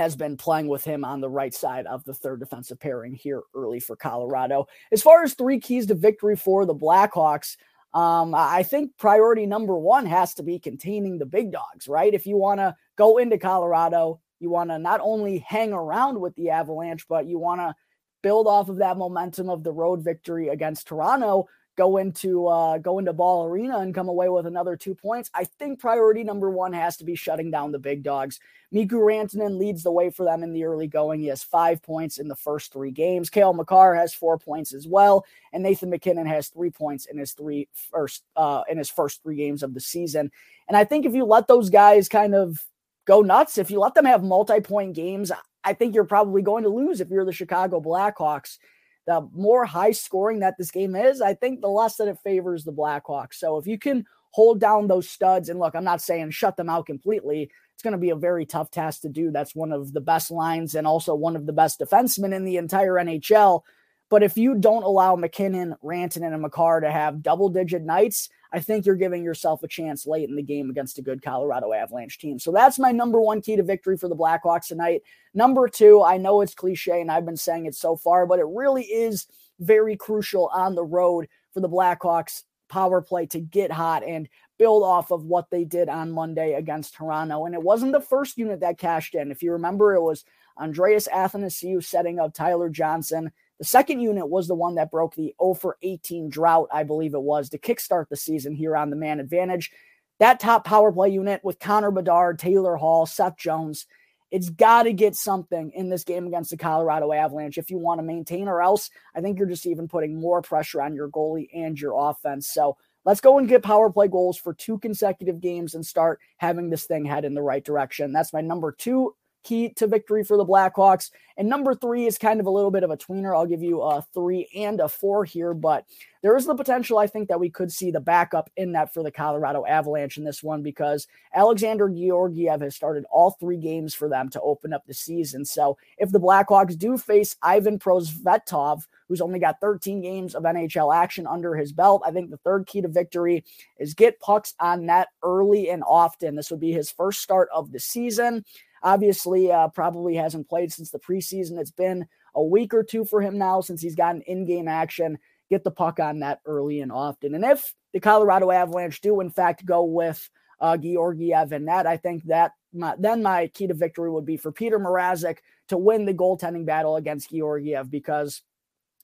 has 0.00 0.16
been 0.16 0.34
playing 0.34 0.66
with 0.66 0.82
him 0.82 1.04
on 1.04 1.20
the 1.20 1.28
right 1.28 1.52
side 1.52 1.84
of 1.84 2.02
the 2.04 2.14
third 2.14 2.40
defensive 2.40 2.80
pairing 2.80 3.12
here 3.12 3.42
early 3.54 3.78
for 3.78 3.96
Colorado. 3.96 4.66
As 4.90 5.02
far 5.02 5.22
as 5.22 5.34
three 5.34 5.60
keys 5.60 5.84
to 5.88 5.94
victory 5.94 6.36
for 6.36 6.64
the 6.64 6.74
Blackhawks, 6.74 7.58
um, 7.92 8.34
I 8.34 8.62
think 8.62 8.96
priority 8.96 9.44
number 9.44 9.76
one 9.76 10.06
has 10.06 10.32
to 10.34 10.42
be 10.42 10.58
containing 10.58 11.18
the 11.18 11.26
big 11.26 11.52
dogs, 11.52 11.86
right? 11.86 12.14
If 12.14 12.26
you 12.26 12.38
want 12.38 12.60
to 12.60 12.74
go 12.96 13.18
into 13.18 13.36
Colorado, 13.36 14.20
you 14.38 14.48
want 14.48 14.70
to 14.70 14.78
not 14.78 15.00
only 15.02 15.40
hang 15.40 15.74
around 15.74 16.18
with 16.18 16.34
the 16.34 16.48
Avalanche, 16.48 17.06
but 17.06 17.26
you 17.26 17.38
want 17.38 17.60
to 17.60 17.74
build 18.22 18.46
off 18.46 18.70
of 18.70 18.78
that 18.78 18.96
momentum 18.96 19.50
of 19.50 19.64
the 19.64 19.72
road 19.72 20.02
victory 20.02 20.48
against 20.48 20.86
Toronto, 20.86 21.46
go 21.76 21.96
into 21.96 22.46
uh, 22.46 22.78
go 22.78 22.98
into 22.98 23.12
Ball 23.12 23.46
Arena 23.46 23.78
and 23.78 23.94
come 23.94 24.08
away 24.08 24.28
with 24.28 24.46
another 24.46 24.76
two 24.76 24.94
points. 24.94 25.30
I 25.34 25.44
think 25.44 25.80
priority 25.80 26.24
number 26.24 26.50
one 26.50 26.72
has 26.72 26.96
to 26.98 27.04
be 27.04 27.14
shutting 27.14 27.50
down 27.50 27.72
the 27.72 27.78
big 27.78 28.02
dogs. 28.02 28.38
Mikko 28.72 28.96
Rantanen 28.96 29.58
leads 29.58 29.82
the 29.82 29.90
way 29.90 30.10
for 30.10 30.24
them 30.24 30.42
in 30.42 30.52
the 30.52 30.64
early 30.64 30.86
going. 30.86 31.20
He 31.20 31.26
has 31.26 31.42
five 31.42 31.82
points 31.82 32.18
in 32.18 32.28
the 32.28 32.36
first 32.36 32.72
three 32.72 32.90
games. 32.90 33.30
Cale 33.30 33.52
Makar 33.52 33.94
has 33.94 34.14
four 34.14 34.38
points 34.38 34.72
as 34.72 34.86
well, 34.86 35.24
and 35.52 35.62
Nathan 35.62 35.90
MacKinnon 35.90 36.26
has 36.26 36.48
three 36.48 36.70
points 36.70 37.06
in 37.06 37.18
his 37.18 37.32
three 37.32 37.68
first 37.72 38.24
uh, 38.36 38.62
in 38.68 38.78
his 38.78 38.90
first 38.90 39.22
three 39.22 39.36
games 39.36 39.62
of 39.62 39.74
the 39.74 39.80
season. 39.80 40.30
And 40.68 40.76
I 40.76 40.84
think 40.84 41.06
if 41.06 41.14
you 41.14 41.24
let 41.24 41.48
those 41.48 41.70
guys 41.70 42.08
kind 42.08 42.34
of 42.34 42.64
go 43.06 43.22
nuts, 43.22 43.58
if 43.58 43.70
you 43.70 43.80
let 43.80 43.94
them 43.94 44.04
have 44.04 44.22
multi-point 44.22 44.94
games, 44.94 45.32
I 45.64 45.72
think 45.72 45.94
you're 45.94 46.04
probably 46.04 46.42
going 46.42 46.64
to 46.64 46.68
lose 46.68 47.00
if 47.00 47.10
you're 47.10 47.24
the 47.24 47.32
Chicago 47.32 47.80
Blackhawks 47.80 48.58
the 49.06 49.26
more 49.32 49.64
high 49.64 49.92
scoring 49.92 50.40
that 50.40 50.56
this 50.58 50.70
game 50.70 50.94
is, 50.94 51.20
I 51.20 51.34
think 51.34 51.60
the 51.60 51.68
less 51.68 51.96
that 51.96 52.08
it 52.08 52.18
favors 52.22 52.64
the 52.64 52.72
Blackhawks. 52.72 53.34
So 53.34 53.58
if 53.58 53.66
you 53.66 53.78
can 53.78 54.04
hold 54.30 54.60
down 54.60 54.86
those 54.86 55.08
studs, 55.08 55.48
and 55.48 55.58
look, 55.58 55.74
I'm 55.74 55.84
not 55.84 56.02
saying 56.02 56.30
shut 56.30 56.56
them 56.56 56.68
out 56.68 56.86
completely. 56.86 57.50
It's 57.74 57.82
going 57.82 57.92
to 57.92 57.98
be 57.98 58.10
a 58.10 58.16
very 58.16 58.46
tough 58.46 58.70
task 58.70 59.02
to 59.02 59.08
do. 59.08 59.30
That's 59.30 59.54
one 59.54 59.72
of 59.72 59.92
the 59.92 60.00
best 60.00 60.30
lines 60.30 60.74
and 60.74 60.86
also 60.86 61.14
one 61.14 61.34
of 61.34 61.46
the 61.46 61.52
best 61.52 61.80
defensemen 61.80 62.34
in 62.34 62.44
the 62.44 62.58
entire 62.58 62.94
NHL. 62.94 63.62
But 64.10 64.22
if 64.22 64.36
you 64.36 64.56
don't 64.56 64.82
allow 64.82 65.16
MacKinnon, 65.16 65.76
Rantanen, 65.82 66.32
and 66.32 66.42
Makar 66.42 66.80
to 66.80 66.90
have 66.90 67.22
double 67.22 67.48
digit 67.48 67.82
nights, 67.82 68.28
I 68.52 68.60
think 68.60 68.84
you're 68.84 68.96
giving 68.96 69.22
yourself 69.22 69.62
a 69.62 69.68
chance 69.68 70.06
late 70.06 70.28
in 70.28 70.36
the 70.36 70.42
game 70.42 70.70
against 70.70 70.98
a 70.98 71.02
good 71.02 71.22
Colorado 71.22 71.72
Avalanche 71.72 72.18
team. 72.18 72.38
So 72.38 72.50
that's 72.50 72.78
my 72.78 72.90
number 72.90 73.20
one 73.20 73.40
key 73.40 73.56
to 73.56 73.62
victory 73.62 73.96
for 73.96 74.08
the 74.08 74.16
Blackhawks 74.16 74.66
tonight. 74.66 75.02
Number 75.34 75.68
two, 75.68 76.02
I 76.02 76.16
know 76.16 76.40
it's 76.40 76.54
cliche 76.54 77.00
and 77.00 77.10
I've 77.10 77.26
been 77.26 77.36
saying 77.36 77.66
it 77.66 77.74
so 77.74 77.96
far, 77.96 78.26
but 78.26 78.38
it 78.40 78.46
really 78.48 78.84
is 78.84 79.26
very 79.60 79.96
crucial 79.96 80.48
on 80.48 80.74
the 80.74 80.84
road 80.84 81.28
for 81.52 81.60
the 81.60 81.68
Blackhawks 81.68 82.42
power 82.68 83.00
play 83.02 83.26
to 83.26 83.40
get 83.40 83.70
hot 83.70 84.02
and 84.04 84.28
build 84.58 84.82
off 84.82 85.10
of 85.10 85.24
what 85.24 85.50
they 85.50 85.64
did 85.64 85.88
on 85.88 86.12
Monday 86.12 86.54
against 86.54 86.94
Toronto. 86.94 87.44
And 87.44 87.54
it 87.54 87.62
wasn't 87.62 87.92
the 87.92 88.00
first 88.00 88.38
unit 88.38 88.60
that 88.60 88.78
cashed 88.78 89.14
in. 89.14 89.30
If 89.30 89.42
you 89.42 89.52
remember, 89.52 89.94
it 89.94 90.02
was 90.02 90.24
Andreas 90.58 91.08
Athanasiou 91.12 91.82
setting 91.82 92.18
up 92.18 92.34
Tyler 92.34 92.68
Johnson. 92.68 93.32
The 93.60 93.66
second 93.66 94.00
unit 94.00 94.28
was 94.28 94.48
the 94.48 94.54
one 94.54 94.76
that 94.76 94.90
broke 94.90 95.14
the 95.14 95.34
0 95.40 95.52
for 95.52 95.76
18 95.82 96.30
drought, 96.30 96.68
I 96.72 96.82
believe 96.82 97.12
it 97.12 97.22
was, 97.22 97.50
to 97.50 97.58
kickstart 97.58 98.08
the 98.08 98.16
season 98.16 98.54
here 98.54 98.74
on 98.74 98.88
the 98.88 98.96
man 98.96 99.20
advantage. 99.20 99.70
That 100.18 100.40
top 100.40 100.64
power 100.64 100.90
play 100.90 101.10
unit 101.10 101.42
with 101.44 101.58
Connor 101.60 101.90
Bedard, 101.90 102.38
Taylor 102.38 102.76
Hall, 102.76 103.04
Seth 103.04 103.36
Jones, 103.36 103.86
it's 104.30 104.48
got 104.48 104.84
to 104.84 104.92
get 104.92 105.14
something 105.14 105.72
in 105.74 105.90
this 105.90 106.04
game 106.04 106.26
against 106.26 106.50
the 106.50 106.56
Colorado 106.56 107.12
Avalanche 107.12 107.58
if 107.58 107.70
you 107.70 107.78
want 107.78 107.98
to 107.98 108.02
maintain, 108.02 108.48
or 108.48 108.62
else 108.62 108.88
I 109.14 109.20
think 109.20 109.38
you're 109.38 109.48
just 109.48 109.66
even 109.66 109.88
putting 109.88 110.18
more 110.18 110.40
pressure 110.40 110.80
on 110.80 110.94
your 110.94 111.10
goalie 111.10 111.48
and 111.52 111.78
your 111.78 112.10
offense. 112.10 112.48
So 112.48 112.76
let's 113.04 113.20
go 113.20 113.38
and 113.38 113.48
get 113.48 113.62
power 113.62 113.90
play 113.90 114.08
goals 114.08 114.38
for 114.38 114.54
two 114.54 114.78
consecutive 114.78 115.40
games 115.40 115.74
and 115.74 115.84
start 115.84 116.20
having 116.38 116.70
this 116.70 116.84
thing 116.84 117.04
head 117.04 117.24
in 117.24 117.34
the 117.34 117.42
right 117.42 117.64
direction. 117.64 118.12
That's 118.12 118.32
my 118.32 118.40
number 118.40 118.72
two 118.72 119.14
key 119.42 119.70
to 119.74 119.86
victory 119.86 120.24
for 120.24 120.36
the 120.36 120.44
Blackhawks. 120.44 121.10
And 121.36 121.48
number 121.48 121.74
three 121.74 122.06
is 122.06 122.18
kind 122.18 122.40
of 122.40 122.46
a 122.46 122.50
little 122.50 122.70
bit 122.70 122.82
of 122.82 122.90
a 122.90 122.96
tweener. 122.96 123.34
I'll 123.34 123.46
give 123.46 123.62
you 123.62 123.80
a 123.80 124.02
three 124.12 124.48
and 124.54 124.80
a 124.80 124.88
four 124.88 125.24
here, 125.24 125.54
but 125.54 125.86
there 126.22 126.36
is 126.36 126.44
the 126.44 126.54
potential, 126.54 126.98
I 126.98 127.06
think, 127.06 127.28
that 127.28 127.40
we 127.40 127.48
could 127.48 127.72
see 127.72 127.90
the 127.90 128.00
backup 128.00 128.50
in 128.56 128.72
that 128.72 128.92
for 128.92 129.02
the 129.02 129.10
Colorado 129.10 129.64
Avalanche 129.64 130.18
in 130.18 130.24
this 130.24 130.42
one 130.42 130.62
because 130.62 131.06
Alexander 131.34 131.88
Georgiev 131.88 132.60
has 132.60 132.76
started 132.76 133.06
all 133.10 133.30
three 133.30 133.56
games 133.56 133.94
for 133.94 134.08
them 134.08 134.28
to 134.30 134.40
open 134.42 134.74
up 134.74 134.84
the 134.86 134.92
season. 134.92 135.46
So 135.46 135.78
if 135.96 136.10
the 136.10 136.20
Blackhawks 136.20 136.76
do 136.76 136.98
face 136.98 137.36
Ivan 137.42 137.78
Prosvetov, 137.78 138.82
who's 139.08 139.22
only 139.22 139.38
got 139.38 139.60
13 139.62 140.02
games 140.02 140.34
of 140.34 140.42
NHL 140.42 140.94
action 140.94 141.26
under 141.26 141.54
his 141.54 141.72
belt, 141.72 142.02
I 142.04 142.10
think 142.10 142.30
the 142.30 142.36
third 142.38 142.66
key 142.66 142.82
to 142.82 142.88
victory 142.88 143.44
is 143.78 143.94
get 143.94 144.20
pucks 144.20 144.54
on 144.60 144.84
net 144.84 145.08
early 145.22 145.70
and 145.70 145.82
often. 145.86 146.36
This 146.36 146.50
would 146.50 146.60
be 146.60 146.72
his 146.72 146.90
first 146.90 147.22
start 147.22 147.48
of 147.54 147.72
the 147.72 147.80
season. 147.80 148.44
Obviously, 148.82 149.50
uh, 149.50 149.68
probably 149.68 150.14
hasn't 150.14 150.48
played 150.48 150.72
since 150.72 150.90
the 150.90 150.98
preseason. 150.98 151.58
It's 151.58 151.70
been 151.70 152.06
a 152.34 152.42
week 152.42 152.72
or 152.72 152.82
two 152.82 153.04
for 153.04 153.20
him 153.20 153.38
now 153.38 153.60
since 153.60 153.82
he's 153.82 153.96
gotten 153.96 154.22
in 154.22 154.46
game 154.46 154.68
action. 154.68 155.18
get 155.50 155.64
the 155.64 155.70
puck 155.70 155.98
on 155.98 156.20
net 156.20 156.40
early 156.46 156.80
and 156.80 156.92
often. 156.92 157.34
And 157.34 157.44
if 157.44 157.74
the 157.92 158.00
Colorado 158.00 158.50
Avalanche 158.50 159.00
do, 159.00 159.20
in 159.20 159.30
fact, 159.30 159.66
go 159.66 159.84
with 159.84 160.30
uh, 160.60 160.76
Georgiev 160.76 161.52
and 161.52 161.66
net, 161.66 161.86
I 161.86 161.96
think 161.96 162.24
that 162.24 162.52
my, 162.72 162.94
then 162.98 163.22
my 163.22 163.48
key 163.48 163.66
to 163.66 163.74
victory 163.74 164.10
would 164.10 164.26
be 164.26 164.36
for 164.36 164.52
Peter 164.52 164.78
Mrazek 164.78 165.38
to 165.68 165.76
win 165.76 166.04
the 166.04 166.14
goaltending 166.14 166.64
battle 166.64 166.96
against 166.96 167.30
Georgiev 167.30 167.90
because 167.90 168.42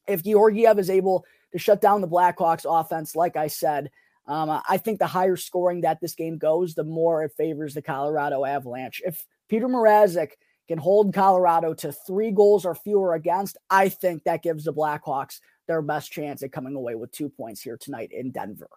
if 0.07 0.23
Georgiev 0.23 0.79
is 0.79 0.91
able 0.91 1.25
to 1.53 1.59
shut 1.59 1.81
down 1.81 2.01
the 2.01 2.09
Blackhawks 2.09 2.65
offense, 2.69 3.17
like 3.17 3.37
I 3.37 3.49
said, 3.49 3.91
um, 4.29 4.61
I 4.69 4.79
think 4.79 4.99
the 4.99 5.07
higher 5.07 5.37
scoring 5.37 5.83
that 5.83 6.01
this 6.01 6.15
game 6.15 6.39
goes, 6.39 6.75
the 6.75 6.85
more 6.85 7.23
it 7.23 7.33
favors 7.37 7.75
the 7.75 7.83
Colorado 7.83 8.45
Avalanche. 8.45 9.01
If 9.05 9.25
Peter 9.49 9.69
Mrazek 9.69 10.31
can 10.69 10.79
hold 10.79 11.15
Colorado 11.15 11.75
to 11.75 11.93
three 11.93 12.33
goals 12.33 12.65
or 12.65 12.75
fewer 12.75 13.15
against, 13.15 13.57
I 13.71 13.89
think 13.89 14.25
that 14.25 14.43
gives 14.43 14.65
the 14.65 14.73
Blackhawks 14.73 15.41
their 15.69 15.83
best 15.83 16.11
chance 16.11 16.43
at 16.43 16.53
coming 16.53 16.75
away 16.75 16.95
with 16.95 17.13
two 17.13 17.29
points 17.29 17.61
here 17.61 17.77
tonight 17.77 18.11
in 18.13 18.31
Denver. 18.31 18.69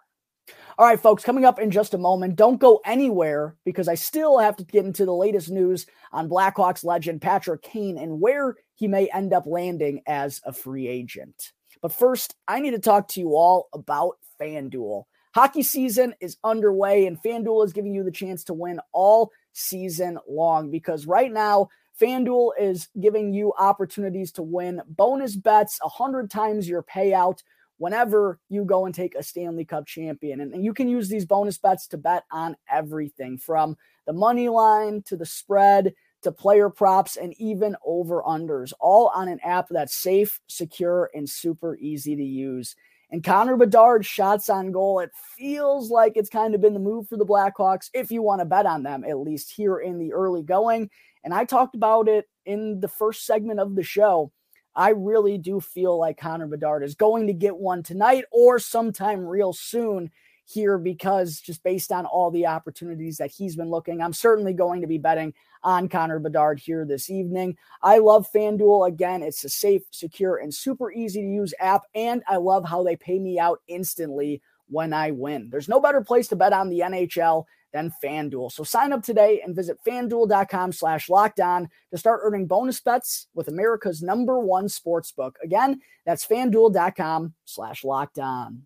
All 0.78 0.86
right, 0.86 1.00
folks, 1.00 1.24
coming 1.24 1.46
up 1.46 1.60
in 1.60 1.72
just 1.72 1.94
a 1.94 2.00
moment. 2.00 2.36
Don't 2.36 2.60
go 2.60 2.82
anywhere 2.86 3.56
because 3.66 3.88
I 3.88 3.96
still 3.96 4.40
have 4.40 4.56
to 4.58 4.64
get 4.64 4.86
into 4.86 5.06
the 5.06 5.14
latest 5.14 5.50
news 5.50 5.86
on 6.12 6.30
Blackhawks 6.30 6.84
legend 6.84 7.22
Patrick 7.22 7.62
Kane 7.62 7.98
and 7.98 8.20
where 8.20 8.56
he 8.76 8.88
may 8.88 9.08
end 9.10 9.34
up 9.34 9.46
landing 9.46 10.02
as 10.08 10.42
a 10.46 10.54
free 10.54 10.88
agent. 10.88 11.52
But 11.82 11.94
first, 11.94 12.36
I 12.48 12.60
need 12.60 12.72
to 12.72 12.80
talk 12.80 13.08
to 13.10 13.20
you 13.20 13.36
all 13.36 13.70
about 13.74 14.18
FanDuel. 14.42 15.04
Hockey 15.36 15.62
season 15.62 16.16
is 16.20 16.38
underway, 16.44 17.06
and 17.06 17.22
FanDuel 17.22 17.66
is 17.66 17.74
giving 17.74 17.94
you 17.94 18.04
the 18.04 18.12
chance 18.12 18.44
to 18.46 18.54
win 18.54 18.80
all 18.92 19.32
season 19.54 20.18
long 20.28 20.72
because 20.72 21.06
right 21.06 21.32
now, 21.32 21.70
FanDuel 22.00 22.52
is 22.58 22.88
giving 23.00 23.34
you 23.34 23.54
opportunities 23.60 24.32
to 24.34 24.42
win 24.42 24.82
bonus 24.88 25.36
bets 25.36 25.80
100 25.82 26.32
times 26.32 26.68
your 26.68 26.84
payout 26.84 27.44
whenever 27.78 28.40
you 28.50 28.64
go 28.64 28.86
and 28.86 28.96
take 28.96 29.16
a 29.16 29.24
Stanley 29.24 29.66
Cup 29.66 29.86
champion. 29.86 30.40
And, 30.40 30.64
you 30.64 30.74
can 30.74 30.88
use 30.88 31.10
these 31.10 31.26
bonus 31.26 31.58
bets 31.58 31.88
to 31.88 31.98
bet 31.98 32.24
on 32.32 32.56
everything 32.70 33.38
from 33.38 33.76
the 34.06 34.14
money 34.14 34.50
line 34.50 35.02
to 35.04 35.18
the 35.18 35.26
spread 35.26 35.94
to 36.22 36.32
player 36.32 36.70
props 36.70 37.16
and 37.16 37.34
even 37.40 37.76
over 37.86 38.22
unders, 38.24 38.74
all 38.80 39.12
on 39.16 39.30
an 39.30 39.40
app 39.44 39.68
that's 39.70 39.96
safe, 39.96 40.42
secure, 40.48 41.10
and 41.14 41.30
super 41.30 41.78
easy 41.78 42.16
to 42.16 42.24
use. 42.24 42.76
And 43.12 43.24
Connor 43.24 43.58
Bedard 43.58 44.06
shots 44.06 44.50
on 44.50 44.72
goal, 44.72 45.00
it 45.00 45.12
feels 45.36 45.90
like 45.90 46.14
it's 46.16 46.30
kind 46.30 46.54
of 46.54 46.62
been 46.62 46.74
the 46.74 46.80
move 46.80 47.08
for 47.08 47.18
the 47.18 47.26
Blackhawks 47.26 47.90
if 47.94 48.12
you 48.12 48.22
want 48.22 48.42
to 48.42 48.46
bet 48.46 48.68
on 48.68 48.84
them, 48.84 49.04
at 49.04 49.18
least 49.18 49.52
here 49.52 49.80
in 49.80 49.98
the 49.98 50.14
early 50.14 50.44
going. 50.44 50.90
And 51.24 51.34
I 51.34 51.46
talked 51.46 51.76
about 51.76 52.08
it 52.08 52.30
in 52.46 52.80
the 52.80 52.88
first 52.88 53.26
segment 53.26 53.60
of 53.60 53.76
the 53.76 53.84
show. 53.84 54.32
I 54.76 54.90
really 54.90 55.38
do 55.38 55.60
feel 55.60 55.98
like 55.98 56.20
Connor 56.20 56.48
Bedard 56.48 56.84
is 56.84 56.96
going 56.96 57.28
to 57.28 57.34
get 57.34 57.58
one 57.58 57.82
tonight 57.82 58.26
or 58.32 58.60
sometime 58.60 59.26
real 59.26 59.54
soon 59.54 60.12
here 60.50 60.78
because 60.78 61.40
just 61.40 61.64
based 61.64 61.92
on 61.92 62.06
all 62.06 62.32
the 62.32 62.48
opportunities 62.48 63.18
that 63.18 63.32
he's 63.32 63.56
been 63.56 63.70
looking, 63.70 64.02
I'm 64.02 64.14
certainly 64.14 64.54
going 64.54 64.82
to 64.82 64.88
be 64.88 64.98
betting 64.98 65.34
on 65.64 65.90
Connor 65.90 66.20
Bedard 66.20 66.60
here 66.60 66.86
this 66.86 67.10
evening. 67.10 67.58
I 67.82 68.00
love 68.00 68.28
FanDuel. 68.34 68.88
Again, 68.88 69.24
it's 69.24 69.44
a 69.44 69.50
safe, 69.50 69.84
secure, 69.92 70.38
and 70.38 70.54
super 70.54 70.92
easy 70.92 71.22
to 71.22 71.28
use 71.28 71.54
app. 71.60 71.84
And 71.94 72.24
I 72.28 72.38
love 72.38 72.68
how 72.68 72.84
they 72.84 72.96
pay 72.96 73.20
me 73.20 73.40
out 73.40 73.60
instantly 73.68 74.42
when 74.68 74.94
I 74.94 75.12
win. 75.12 75.50
There's 75.50 75.70
no 75.70 75.80
better 75.80 76.02
place 76.02 76.28
to 76.30 76.36
bet 76.36 76.54
on 76.54 76.70
the 76.70 76.80
NHL 76.80 77.46
than 77.74 77.94
FanDuel. 78.04 78.52
So 78.52 78.64
sign 78.64 78.94
up 78.94 79.04
today 79.04 79.42
and 79.44 79.56
visit 79.56 79.78
fanduel.com 79.88 80.72
slash 80.72 81.08
lockdown 81.08 81.68
to 81.92 81.98
start 81.98 82.22
earning 82.24 82.48
bonus 82.48 82.80
bets 82.80 83.28
with 83.34 83.48
America's 83.48 84.02
number 84.02 84.40
one 84.40 84.70
sports 84.70 85.12
book. 85.12 85.38
Again, 85.44 85.82
that's 86.06 86.26
fanduel.com 86.26 87.34
slash 87.46 87.84
lockdown. 87.84 88.62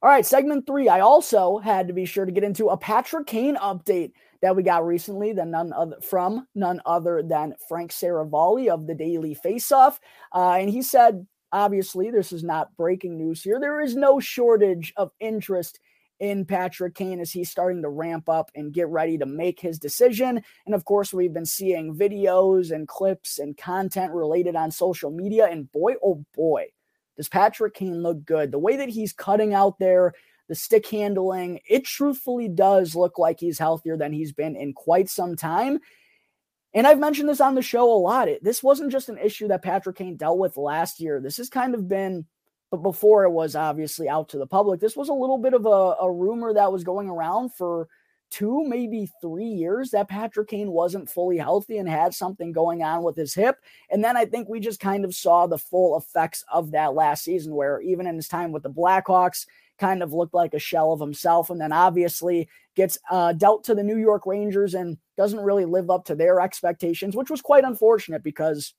All 0.00 0.08
right, 0.08 0.24
segment 0.24 0.66
three. 0.66 0.88
I 0.88 1.00
also 1.00 1.58
had 1.58 1.88
to 1.88 1.94
be 1.94 2.04
sure 2.04 2.24
to 2.24 2.32
get 2.32 2.44
into 2.44 2.68
a 2.68 2.76
Patrick 2.76 3.26
Kane 3.26 3.56
update 3.56 4.12
that 4.42 4.54
we 4.54 4.62
got 4.62 4.86
recently, 4.86 5.32
than 5.32 5.50
none 5.50 5.72
other 5.72 5.96
from 6.00 6.46
none 6.54 6.80
other 6.86 7.22
than 7.22 7.54
Frank 7.68 7.90
Seravalli 7.90 8.68
of 8.68 8.86
the 8.86 8.94
Daily 8.94 9.36
Faceoff, 9.44 9.98
uh, 10.32 10.52
and 10.52 10.70
he 10.70 10.82
said 10.82 11.26
Obviously, 11.52 12.10
this 12.10 12.32
is 12.32 12.44
not 12.44 12.76
breaking 12.76 13.16
news 13.16 13.42
here. 13.42 13.58
There 13.58 13.80
is 13.80 13.96
no 13.96 14.20
shortage 14.20 14.92
of 14.96 15.10
interest 15.18 15.80
in 16.20 16.44
Patrick 16.44 16.94
Kane 16.94 17.20
as 17.20 17.30
he's 17.30 17.50
starting 17.50 17.80
to 17.82 17.88
ramp 17.88 18.28
up 18.28 18.50
and 18.54 18.72
get 18.72 18.88
ready 18.88 19.16
to 19.18 19.26
make 19.26 19.60
his 19.60 19.78
decision. 19.78 20.42
And 20.66 20.74
of 20.74 20.84
course, 20.84 21.14
we've 21.14 21.32
been 21.32 21.46
seeing 21.46 21.94
videos 21.94 22.70
and 22.72 22.88
clips 22.88 23.38
and 23.38 23.56
content 23.56 24.12
related 24.12 24.56
on 24.56 24.70
social 24.70 25.10
media. 25.10 25.46
And 25.46 25.70
boy, 25.70 25.94
oh 26.04 26.24
boy, 26.34 26.66
does 27.18 27.28
Patrick 27.28 27.74
Kane 27.74 28.00
look 28.00 28.24
good. 28.24 28.52
The 28.52 28.58
way 28.58 28.76
that 28.76 28.88
he's 28.88 29.12
cutting 29.12 29.52
out 29.52 29.78
there, 29.80 30.14
the 30.48 30.54
stick 30.54 30.86
handling, 30.86 31.60
it 31.68 31.84
truthfully 31.84 32.48
does 32.48 32.94
look 32.94 33.18
like 33.18 33.40
he's 33.40 33.58
healthier 33.58 33.96
than 33.96 34.12
he's 34.12 34.32
been 34.32 34.56
in 34.56 34.72
quite 34.72 35.10
some 35.10 35.36
time. 35.36 35.80
And 36.72 36.86
I've 36.86 37.00
mentioned 37.00 37.28
this 37.28 37.40
on 37.40 37.56
the 37.56 37.62
show 37.62 37.90
a 37.92 37.98
lot. 37.98 38.28
It, 38.28 38.44
this 38.44 38.62
wasn't 38.62 38.92
just 38.92 39.08
an 39.08 39.18
issue 39.18 39.48
that 39.48 39.62
Patrick 39.62 39.96
Kane 39.96 40.16
dealt 40.16 40.38
with 40.38 40.56
last 40.56 41.00
year. 41.00 41.20
This 41.20 41.38
has 41.38 41.50
kind 41.50 41.74
of 41.74 41.88
been, 41.88 42.24
but 42.70 42.84
before 42.84 43.24
it 43.24 43.30
was 43.30 43.56
obviously 43.56 44.08
out 44.08 44.28
to 44.28 44.38
the 44.38 44.46
public, 44.46 44.78
this 44.78 44.96
was 44.96 45.08
a 45.08 45.14
little 45.14 45.38
bit 45.38 45.54
of 45.54 45.66
a, 45.66 45.68
a 45.68 46.12
rumor 46.12 46.54
that 46.54 46.72
was 46.72 46.84
going 46.84 47.10
around 47.10 47.52
for 47.52 47.88
two, 48.30 48.64
maybe 48.66 49.08
three 49.20 49.46
years 49.48 49.90
that 49.90 50.08
Patrick 50.08 50.48
Kane 50.48 50.70
wasn't 50.70 51.10
fully 51.10 51.38
healthy 51.38 51.78
and 51.78 51.88
had 51.88 52.12
something 52.14 52.52
going 52.52 52.82
on 52.82 53.02
with 53.02 53.16
his 53.16 53.34
hip. 53.34 53.56
And 53.90 54.04
then 54.04 54.16
I 54.16 54.24
think 54.24 54.48
we 54.48 54.60
just 54.60 54.80
kind 54.80 55.04
of 55.04 55.14
saw 55.14 55.46
the 55.46 55.58
full 55.58 55.96
effects 55.96 56.44
of 56.52 56.70
that 56.72 56.94
last 56.94 57.24
season, 57.24 57.54
where 57.54 57.80
even 57.80 58.06
in 58.06 58.16
his 58.16 58.28
time 58.28 58.52
with 58.52 58.62
the 58.62 58.70
Blackhawks, 58.70 59.46
kind 59.78 60.02
of 60.02 60.12
looked 60.12 60.34
like 60.34 60.54
a 60.54 60.58
shell 60.58 60.92
of 60.92 61.00
himself. 61.00 61.50
And 61.50 61.60
then 61.60 61.72
obviously 61.72 62.48
gets 62.74 62.98
uh, 63.10 63.32
dealt 63.32 63.64
to 63.64 63.74
the 63.74 63.82
New 63.82 63.96
York 63.96 64.26
Rangers 64.26 64.74
and 64.74 64.98
doesn't 65.16 65.40
really 65.40 65.64
live 65.64 65.88
up 65.88 66.04
to 66.06 66.14
their 66.14 66.40
expectations, 66.40 67.16
which 67.16 67.30
was 67.30 67.40
quite 67.40 67.64
unfortunate 67.64 68.22
because, 68.22 68.74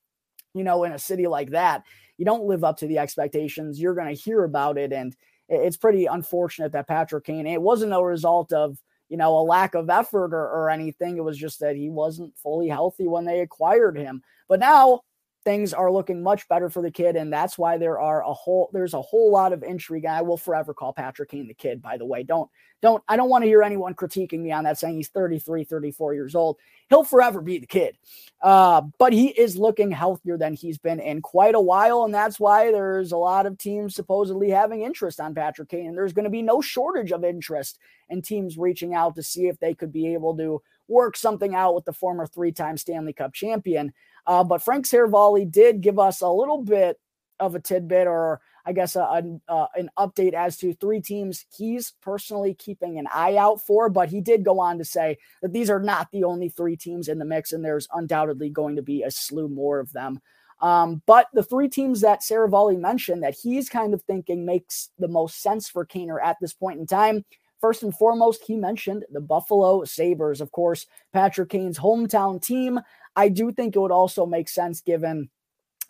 you 0.54 0.64
know, 0.64 0.84
in 0.84 0.92
a 0.92 1.00
city 1.00 1.26
like 1.26 1.52
that, 1.52 1.84
you 2.18 2.26
don't 2.26 2.46
live 2.46 2.64
up 2.66 2.78
to 2.78 2.88
the 2.88 2.98
expectations. 2.98 3.80
You're 3.80 3.96
going 3.96 4.14
to 4.14 4.22
hear 4.22 4.44
about 4.44 4.78
it. 4.78 4.92
And 4.92 5.16
it's 5.48 5.78
pretty 5.78 6.06
unfortunate 6.06 6.74
that 6.74 6.88
Patrick 6.88 7.24
Kane, 7.24 7.48
it 7.48 7.62
wasn't 7.62 7.94
a 7.94 8.04
result 8.04 8.52
of, 8.54 8.78
you 9.10 9.18
know, 9.18 9.38
a 9.38 9.42
lack 9.42 9.76
of 9.76 9.90
effort 9.90 10.34
or, 10.34 10.48
or 10.48 10.70
anything. 10.70 11.18
It 11.18 11.24
was 11.24 11.38
just 11.38 11.60
that 11.60 11.76
he 11.76 11.90
wasn't 11.90 12.38
fully 12.38 12.70
healthy 12.70 13.08
when 13.08 13.26
they 13.26 13.42
acquired 13.42 13.98
him. 13.98 14.22
But 14.48 14.60
now 14.60 15.02
things 15.46 15.74
are 15.74 15.92
looking 15.92 16.22
much 16.22 16.48
better 16.50 16.70
for 16.70 16.82
the 16.82 16.92
kid 16.92 17.16
and 17.16 17.32
that's 17.32 17.58
why 17.58 17.78
there 17.78 18.00
are 18.00 18.24
a 18.24 18.34
whole 18.34 18.70
there's 18.74 18.94
a 18.94 19.02
whole 19.02 19.32
lot 19.32 19.54
of 19.54 19.64
intrigue 19.64 20.06
i 20.06 20.22
will 20.22 20.38
forever 20.38 20.74
call 20.74 20.92
patrick 20.92 21.30
kane 21.30 21.48
the 21.48 21.54
kid 21.54 21.82
by 21.82 21.98
the 21.98 22.06
way. 22.06 22.24
Don't 22.24 22.50
don't 22.82 23.04
i 23.08 23.16
don't 23.16 23.30
want 23.30 23.44
to 23.44 23.48
hear 23.48 23.64
anyone 23.64 23.94
critiquing 23.94 24.40
me 24.40 24.52
on 24.52 24.66
that 24.66 24.78
saying 24.78 24.96
he's 24.96 25.08
33 25.10 25.64
34 25.64 26.14
years 26.14 26.36
old. 26.36 26.58
He'll 26.90 27.04
forever 27.04 27.42
be 27.42 27.60
the 27.60 27.68
kid. 27.68 27.98
Uh, 28.42 28.82
but 28.98 29.14
he 29.14 29.28
is 29.28 29.58
looking 29.58 29.92
healthier 29.92 30.38
than 30.38 30.54
he's 30.54 30.78
been 30.78 31.00
in 31.00 31.22
quite 31.22 31.56
a 31.56 31.60
while 31.60 32.04
and 32.04 32.14
that's 32.14 32.40
why 32.40 32.72
there's 32.72 33.12
a 33.12 33.18
lot 33.18 33.46
of 33.46 33.58
teams 33.58 33.96
supposedly 33.96 34.50
having 34.50 34.82
interest 34.82 35.20
on 35.20 35.36
patrick 35.36 35.70
kane 35.70 35.88
and 35.88 35.98
there's 35.98 36.14
going 36.14 36.24
to 36.24 36.30
be 36.30 36.42
no 36.42 36.62
shortage 36.62 37.12
of 37.12 37.24
interest 37.24 37.80
and 38.10 38.24
teams 38.24 38.58
reaching 38.58 38.94
out 38.94 39.16
to 39.16 39.24
see 39.24 39.48
if 39.48 39.60
they 39.60 39.74
could 39.74 39.92
be 39.92 40.14
able 40.14 40.36
to 40.36 40.62
work 40.88 41.16
something 41.16 41.54
out 41.54 41.76
with 41.76 41.86
the 41.86 41.94
former 41.94 42.26
three-time 42.26 42.78
stanley 42.78 43.14
cup 43.14 43.34
champion 43.34 43.94
uh, 44.28 44.44
but 44.44 44.62
Frank 44.62 44.86
Seravalli 44.86 45.50
did 45.50 45.82
give 45.82 46.00
us 46.00 46.22
a 46.22 46.30
little 46.30 46.64
bit 46.64 47.00
of 47.40 47.56
a 47.56 47.60
tidbit, 47.60 48.08
or 48.08 48.42
I 48.66 48.74
guess 48.74 48.96
a, 48.96 49.02
a, 49.02 49.52
uh, 49.52 49.68
an 49.76 49.90
update 49.98 50.34
as 50.34 50.58
to 50.58 50.74
three 50.74 51.02
teams 51.02 51.46
he's 51.58 51.94
personally 52.02 52.54
keeping 52.54 53.00
an 53.00 53.08
eye 53.14 53.38
out 53.38 53.62
for. 53.62 53.90
But 53.90 54.10
he 54.10 54.22
did 54.22 54.44
go 54.44 54.60
on 54.60 54.78
to 54.78 54.86
say 54.86 55.18
that 55.42 55.54
these 55.54 55.70
are 55.70 55.80
not 55.80 56.10
the 56.12 56.26
only 56.26 56.50
three 56.50 56.76
teams 56.76 57.08
in 57.08 57.20
the 57.20 57.26
mix, 57.26 57.54
and 57.54 57.64
there's 57.64 57.88
undoubtedly 57.94 58.50
going 58.50 58.76
to 58.76 58.82
be 58.82 59.04
a 59.04 59.12
slew 59.12 59.48
more 59.48 59.80
of 59.80 59.94
them. 59.94 60.20
Um, 60.62 61.02
but 61.06 61.28
the 61.34 61.44
three 61.44 61.70
teams 61.70 62.02
that 62.02 62.22
Seravalli 62.22 62.78
mentioned 62.78 63.24
that 63.24 63.38
he's 63.42 63.70
kind 63.70 63.94
of 63.94 64.02
thinking 64.04 64.46
makes 64.46 64.90
the 65.00 65.08
most 65.08 65.42
sense 65.42 65.70
for 65.70 65.86
Kaner 65.86 66.22
at 66.22 66.38
this 66.42 66.54
point 66.54 66.80
in 66.80 66.86
time. 66.86 67.24
First 67.62 67.84
and 67.84 67.94
foremost, 67.94 68.44
he 68.46 68.56
mentioned 68.56 69.06
the 69.12 69.20
Buffalo 69.20 69.84
Sabres, 69.84 70.42
of 70.42 70.52
course, 70.52 70.86
Patrick 71.12 71.50
Kane's 71.50 71.78
hometown 71.78 72.42
team. 72.42 72.80
I 73.16 73.30
do 73.30 73.52
think 73.52 73.76
it 73.76 73.80
would 73.80 73.92
also 73.92 74.26
make 74.26 74.48
sense 74.48 74.80
given 74.82 75.30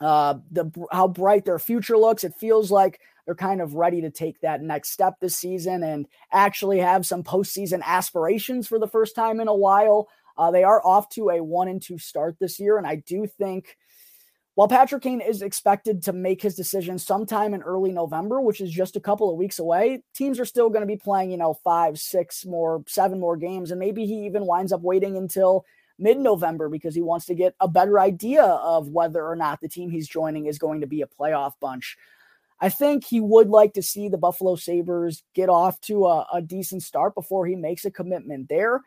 uh, 0.02 0.36
the 0.52 0.72
how 0.92 1.08
bright 1.08 1.46
their 1.46 1.60
future 1.60 1.98
looks. 1.98 2.24
It 2.24 2.34
feels 2.40 2.72
like 2.72 3.00
they're 3.26 3.36
kind 3.36 3.62
of 3.62 3.76
ready 3.76 4.02
to 4.02 4.10
take 4.10 4.42
that 4.42 4.62
next 4.62 4.90
step 4.90 5.16
this 5.20 5.38
season 5.38 5.84
and 5.84 6.08
actually 6.32 6.80
have 6.80 7.06
some 7.06 7.24
postseason 7.24 7.84
aspirations 7.84 8.68
for 8.68 8.80
the 8.80 8.88
first 8.88 9.16
time 9.16 9.40
in 9.40 9.48
a 9.48 9.56
while. 9.56 10.08
Uh, 10.38 10.50
they 10.50 10.64
are 10.64 10.82
off 10.86 11.10
to 11.10 11.30
a 11.30 11.44
one 11.44 11.68
and 11.68 11.82
two 11.82 12.00
start 12.00 12.38
this 12.40 12.60
year, 12.60 12.78
and 12.78 12.88
I 12.88 12.96
do 12.96 13.28
think. 13.28 13.78
While 14.60 14.67
Patrick 14.67 15.04
Kane 15.04 15.22
is 15.22 15.41
expected 15.41 16.04
to 16.04 16.12
make 16.12 16.41
his 16.41 16.54
decision 16.54 17.00
sometime 17.00 17.54
in 17.54 17.62
early 17.62 17.93
November, 17.93 18.41
which 18.41 18.60
is 18.60 18.69
just 18.69 18.98
a 18.98 19.00
couple 19.00 19.32
of 19.32 19.38
weeks 19.38 19.58
away, 19.58 20.04
teams 20.13 20.38
are 20.38 20.43
still 20.43 20.69
going 20.69 20.82
to 20.82 20.86
be 20.86 20.98
playing, 20.98 21.32
you 21.32 21.38
know, 21.38 21.54
five, 21.63 21.98
six 21.98 22.45
more, 22.45 22.84
seven 22.86 23.22
more 23.22 23.38
games. 23.38 23.72
And 23.72 23.80
maybe 23.80 24.06
he 24.06 24.26
even 24.26 24.45
winds 24.45 24.74
up 24.74 24.82
waiting 24.82 25.15
until 25.15 25.63
mid 25.98 26.17
November 26.17 26.67
because 26.67 26.93
he 26.93 27.02
wants 27.02 27.26
to 27.28 27.36
get 27.36 27.56
a 27.62 27.69
better 27.69 28.02
idea 28.02 28.43
of 28.43 28.89
whether 28.89 29.26
or 29.26 29.38
not 29.38 29.62
the 29.62 29.69
team 29.69 29.91
he's 29.91 30.10
joining 30.10 30.45
is 30.45 30.60
going 30.60 30.82
to 30.82 30.88
be 30.88 31.02
a 31.02 31.08
playoff 31.08 31.54
bunch. 31.62 31.95
I 32.60 32.67
think 32.67 33.06
he 33.06 33.22
would 33.22 33.48
like 33.48 33.76
to 33.76 33.82
see 33.82 34.10
the 34.10 34.17
Buffalo 34.17 34.58
Sabres 34.58 35.24
get 35.34 35.48
off 35.48 35.80
to 35.84 36.06
a, 36.06 36.28
a 36.34 36.41
decent 36.41 36.84
start 36.84 37.15
before 37.15 37.45
he 37.45 37.56
makes 37.56 37.86
a 37.86 37.91
commitment 37.91 38.50
there. 38.50 38.82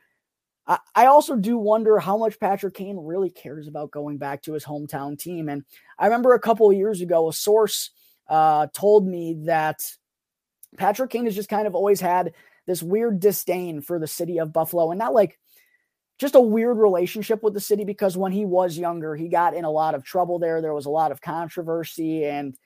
I, 0.66 1.06
also 1.06 1.36
do 1.36 1.58
wonder 1.58 1.98
how 1.98 2.16
much 2.16 2.38
Patrick 2.38 2.74
Kane 2.74 2.96
really 2.96 3.30
cares 3.30 3.66
about 3.66 3.90
going 3.90 4.18
back 4.18 4.42
to 4.42 4.52
his 4.52 4.64
hometown 4.64 5.18
team. 5.18 5.48
And 5.48 5.64
I 5.98 6.06
remember 6.06 6.34
a 6.34 6.40
couple 6.40 6.70
of 6.70 6.76
years 6.76 7.00
ago, 7.00 7.28
a 7.28 7.32
source 7.32 7.90
uh, 8.28 8.68
told 8.72 9.06
me 9.06 9.34
that 9.46 9.80
Patrick 10.76 11.10
Kane 11.10 11.24
has 11.24 11.34
just 11.34 11.48
kind 11.48 11.66
of 11.66 11.74
always 11.74 12.00
had 12.00 12.34
this 12.66 12.82
weird 12.82 13.18
disdain 13.18 13.80
for 13.80 13.98
the 13.98 14.06
city 14.06 14.38
of 14.38 14.52
Buffalo 14.52 14.90
and 14.92 14.98
not 14.98 15.14
like 15.14 15.38
just 16.18 16.36
a 16.36 16.40
weird 16.40 16.78
relationship 16.78 17.42
with 17.42 17.54
the 17.54 17.60
city 17.60 17.84
because 17.84 18.16
when 18.16 18.30
he 18.30 18.44
was 18.44 18.78
younger, 18.78 19.16
he 19.16 19.28
got 19.28 19.54
in 19.54 19.64
a 19.64 19.70
lot 19.70 19.96
of 19.96 20.04
trouble 20.04 20.38
there. 20.38 20.60
There 20.60 20.74
was 20.74 20.86
a 20.86 20.90
lot 20.90 21.10
of 21.10 21.20
controversy 21.20 22.24
and 22.24 22.56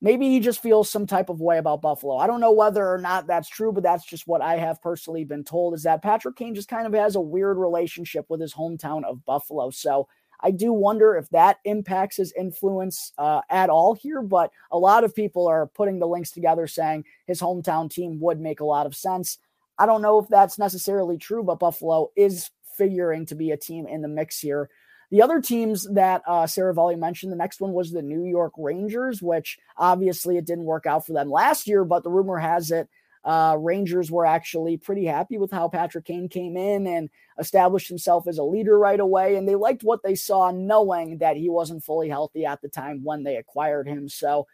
maybe 0.00 0.28
he 0.28 0.40
just 0.40 0.62
feels 0.62 0.88
some 0.88 1.06
type 1.06 1.28
of 1.28 1.40
way 1.40 1.58
about 1.58 1.82
Buffalo. 1.82 2.16
I 2.16 2.26
don't 2.26 2.40
know 2.40 2.52
whether 2.52 2.86
or 2.86 2.98
not 2.98 3.26
that's 3.26 3.48
true, 3.48 3.72
but 3.72 3.82
that's 3.82 4.04
just 4.04 4.26
what 4.26 4.42
I 4.42 4.56
have 4.56 4.80
personally 4.82 5.24
been 5.24 5.44
told 5.44 5.74
is 5.74 5.82
that 5.82 6.02
Patrick 6.02 6.36
Kane 6.36 6.54
just 6.54 6.68
kind 6.68 6.86
of 6.86 6.94
has 6.94 7.16
a 7.16 7.20
weird 7.20 7.56
relationship 7.56 8.26
with 8.28 8.40
his 8.40 8.54
hometown 8.54 9.04
of 9.04 9.24
Buffalo. 9.24 9.70
So 9.70 10.08
I 10.40 10.52
do 10.52 10.72
wonder 10.72 11.16
if 11.16 11.28
that 11.30 11.58
impacts 11.64 12.16
his 12.16 12.32
influence 12.32 13.12
uh, 13.18 13.40
at 13.50 13.70
all 13.70 13.94
here, 13.94 14.22
but 14.22 14.52
a 14.70 14.78
lot 14.78 15.02
of 15.02 15.14
people 15.14 15.48
are 15.48 15.66
putting 15.66 15.98
the 15.98 16.06
links 16.06 16.30
together 16.30 16.66
saying 16.68 17.04
his 17.26 17.40
hometown 17.40 17.90
team 17.90 18.20
would 18.20 18.40
make 18.40 18.60
a 18.60 18.64
lot 18.64 18.86
of 18.86 18.94
sense. 18.94 19.38
I 19.78 19.86
don't 19.86 20.02
know 20.02 20.18
if 20.18 20.28
that's 20.28 20.58
necessarily 20.58 21.18
true, 21.18 21.42
but 21.42 21.58
Buffalo 21.58 22.10
is 22.16 22.50
figuring 22.76 23.26
to 23.26 23.34
be 23.34 23.50
a 23.50 23.56
team 23.56 23.86
in 23.88 24.02
the 24.02 24.08
mix 24.08 24.38
here. 24.38 24.70
The 25.10 25.22
other 25.22 25.40
teams 25.40 25.88
that 25.94 26.22
uh, 26.26 26.44
Seravalli 26.44 26.98
mentioned, 26.98 27.32
the 27.32 27.36
next 27.36 27.60
one 27.60 27.72
was 27.72 27.90
the 27.90 28.02
New 28.02 28.24
York 28.24 28.52
Rangers, 28.58 29.22
which 29.22 29.58
obviously 29.76 30.36
it 30.36 30.44
didn't 30.44 30.64
work 30.64 30.84
out 30.84 31.06
for 31.06 31.14
them 31.14 31.30
last 31.30 31.66
year, 31.66 31.84
but 31.84 32.04
the 32.04 32.10
rumor 32.10 32.38
has 32.38 32.70
it 32.70 32.88
uh, 33.24 33.56
Rangers 33.58 34.10
were 34.10 34.24
actually 34.24 34.78
pretty 34.78 35.04
happy 35.04 35.38
with 35.38 35.50
how 35.50 35.68
Patrick 35.68 36.06
Kane 36.06 36.28
came 36.28 36.56
in 36.56 36.86
and 36.86 37.10
established 37.38 37.88
himself 37.88 38.26
as 38.26 38.38
a 38.38 38.42
leader 38.42 38.78
right 38.78 38.98
away. 38.98 39.36
And 39.36 39.46
they 39.46 39.54
liked 39.54 39.82
what 39.82 40.02
they 40.02 40.14
saw, 40.14 40.50
knowing 40.50 41.18
that 41.18 41.36
he 41.36 41.50
wasn't 41.50 41.84
fully 41.84 42.08
healthy 42.08 42.46
at 42.46 42.62
the 42.62 42.68
time 42.68 43.04
when 43.04 43.24
they 43.24 43.36
acquired 43.36 43.86
him. 43.86 44.08
So 44.08 44.46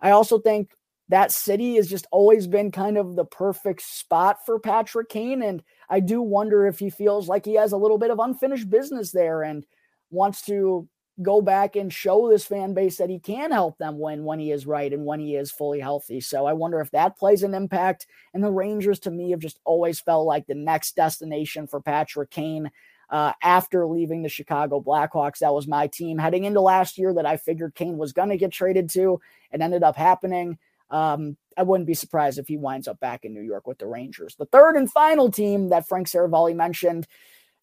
I 0.00 0.10
also 0.10 0.38
think 0.38 0.72
that 1.08 1.32
city 1.32 1.76
has 1.76 1.88
just 1.88 2.06
always 2.12 2.46
been 2.46 2.70
kind 2.70 2.98
of 2.98 3.16
the 3.16 3.24
perfect 3.24 3.82
spot 3.82 4.44
for 4.44 4.58
Patrick 4.58 5.08
Kane. 5.08 5.42
And 5.42 5.62
I 5.88 6.00
do 6.00 6.20
wonder 6.20 6.66
if 6.66 6.78
he 6.78 6.90
feels 6.90 7.26
like 7.26 7.44
he 7.44 7.54
has 7.54 7.72
a 7.72 7.78
little 7.78 7.98
bit 7.98 8.10
of 8.10 8.18
unfinished 8.18 8.68
business 8.68 9.12
there 9.12 9.42
and 9.42 9.64
wants 10.10 10.42
to 10.42 10.88
go 11.22 11.42
back 11.42 11.76
and 11.76 11.92
show 11.92 12.28
this 12.28 12.44
fan 12.44 12.72
base 12.72 12.96
that 12.96 13.10
he 13.10 13.18
can 13.18 13.50
help 13.50 13.76
them 13.78 13.98
win 13.98 14.24
when 14.24 14.38
he 14.38 14.50
is 14.50 14.66
right 14.66 14.92
and 14.92 15.04
when 15.04 15.20
he 15.20 15.36
is 15.36 15.50
fully 15.50 15.80
healthy. 15.80 16.20
So 16.20 16.46
I 16.46 16.52
wonder 16.54 16.80
if 16.80 16.90
that 16.92 17.18
plays 17.18 17.42
an 17.42 17.54
impact. 17.54 18.06
And 18.32 18.42
the 18.42 18.50
Rangers, 18.50 18.98
to 19.00 19.10
me, 19.10 19.30
have 19.30 19.40
just 19.40 19.60
always 19.64 20.00
felt 20.00 20.26
like 20.26 20.46
the 20.46 20.54
next 20.54 20.96
destination 20.96 21.66
for 21.66 21.80
Patrick 21.80 22.30
Kane. 22.30 22.70
Uh, 23.10 23.32
after 23.42 23.86
leaving 23.86 24.22
the 24.22 24.28
Chicago 24.28 24.80
Blackhawks, 24.80 25.40
that 25.40 25.52
was 25.52 25.66
my 25.66 25.88
team 25.88 26.16
heading 26.16 26.44
into 26.44 26.60
last 26.60 26.96
year 26.96 27.12
that 27.12 27.26
I 27.26 27.36
figured 27.38 27.74
Kane 27.74 27.98
was 27.98 28.12
going 28.12 28.28
to 28.28 28.36
get 28.36 28.52
traded 28.52 28.88
to. 28.90 29.20
It 29.50 29.60
ended 29.60 29.82
up 29.82 29.96
happening. 29.96 30.58
Um, 30.90 31.36
I 31.56 31.64
wouldn't 31.64 31.88
be 31.88 31.94
surprised 31.94 32.38
if 32.38 32.46
he 32.46 32.56
winds 32.56 32.86
up 32.86 33.00
back 33.00 33.24
in 33.24 33.34
New 33.34 33.42
York 33.42 33.66
with 33.66 33.78
the 33.78 33.86
Rangers. 33.86 34.36
The 34.36 34.46
third 34.46 34.76
and 34.76 34.90
final 34.90 35.30
team 35.30 35.70
that 35.70 35.88
Frank 35.88 36.06
Seravalli 36.06 36.54
mentioned 36.54 37.08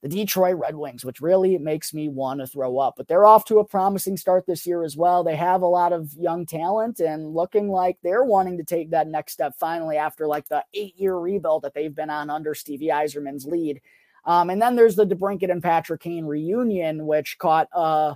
the 0.02 0.10
Detroit 0.10 0.58
Red 0.58 0.76
Wings, 0.76 1.04
which 1.04 1.22
really 1.22 1.58
makes 1.58 1.94
me 1.94 2.08
want 2.08 2.40
to 2.40 2.48
throw 2.48 2.78
up. 2.78 2.96
But 2.98 3.08
they're 3.08 3.26
off 3.26 3.46
to 3.46 3.60
a 3.60 3.66
promising 3.66 4.16
start 4.16 4.46
this 4.46 4.66
year 4.66 4.84
as 4.84 4.96
well. 4.96 5.24
They 5.24 5.36
have 5.36 5.62
a 5.62 5.68
lot 5.68 5.92
of 5.92 6.14
young 6.14 6.46
talent 6.46 7.00
and 7.00 7.34
looking 7.34 7.70
like 7.70 7.98
they're 8.04 8.24
wanting 8.24 8.58
to 8.58 8.64
take 8.64 8.92
that 8.92 9.08
next 9.08 9.34
step 9.34 9.54
finally 9.60 9.98
after 9.98 10.28
like 10.28 10.48
the 10.50 10.64
eight 10.74 10.96
year 10.98 11.16
rebuild 11.16 11.64
that 11.64 11.74
they've 11.74 11.96
been 11.96 12.12
on 12.12 12.30
under 12.30 12.54
Stevie 12.54 12.88
Yzerman's 12.88 13.46
lead. 13.46 13.82
Um, 14.26 14.50
and 14.50 14.62
then 14.62 14.76
there's 14.76 14.96
the 14.96 15.08
DeBrincat 15.08 15.50
and 15.50 15.64
Patrick 15.64 16.02
Kane 16.02 16.26
reunion, 16.26 17.08
which 17.08 17.38
caught 17.40 17.68
uh, 17.74 18.16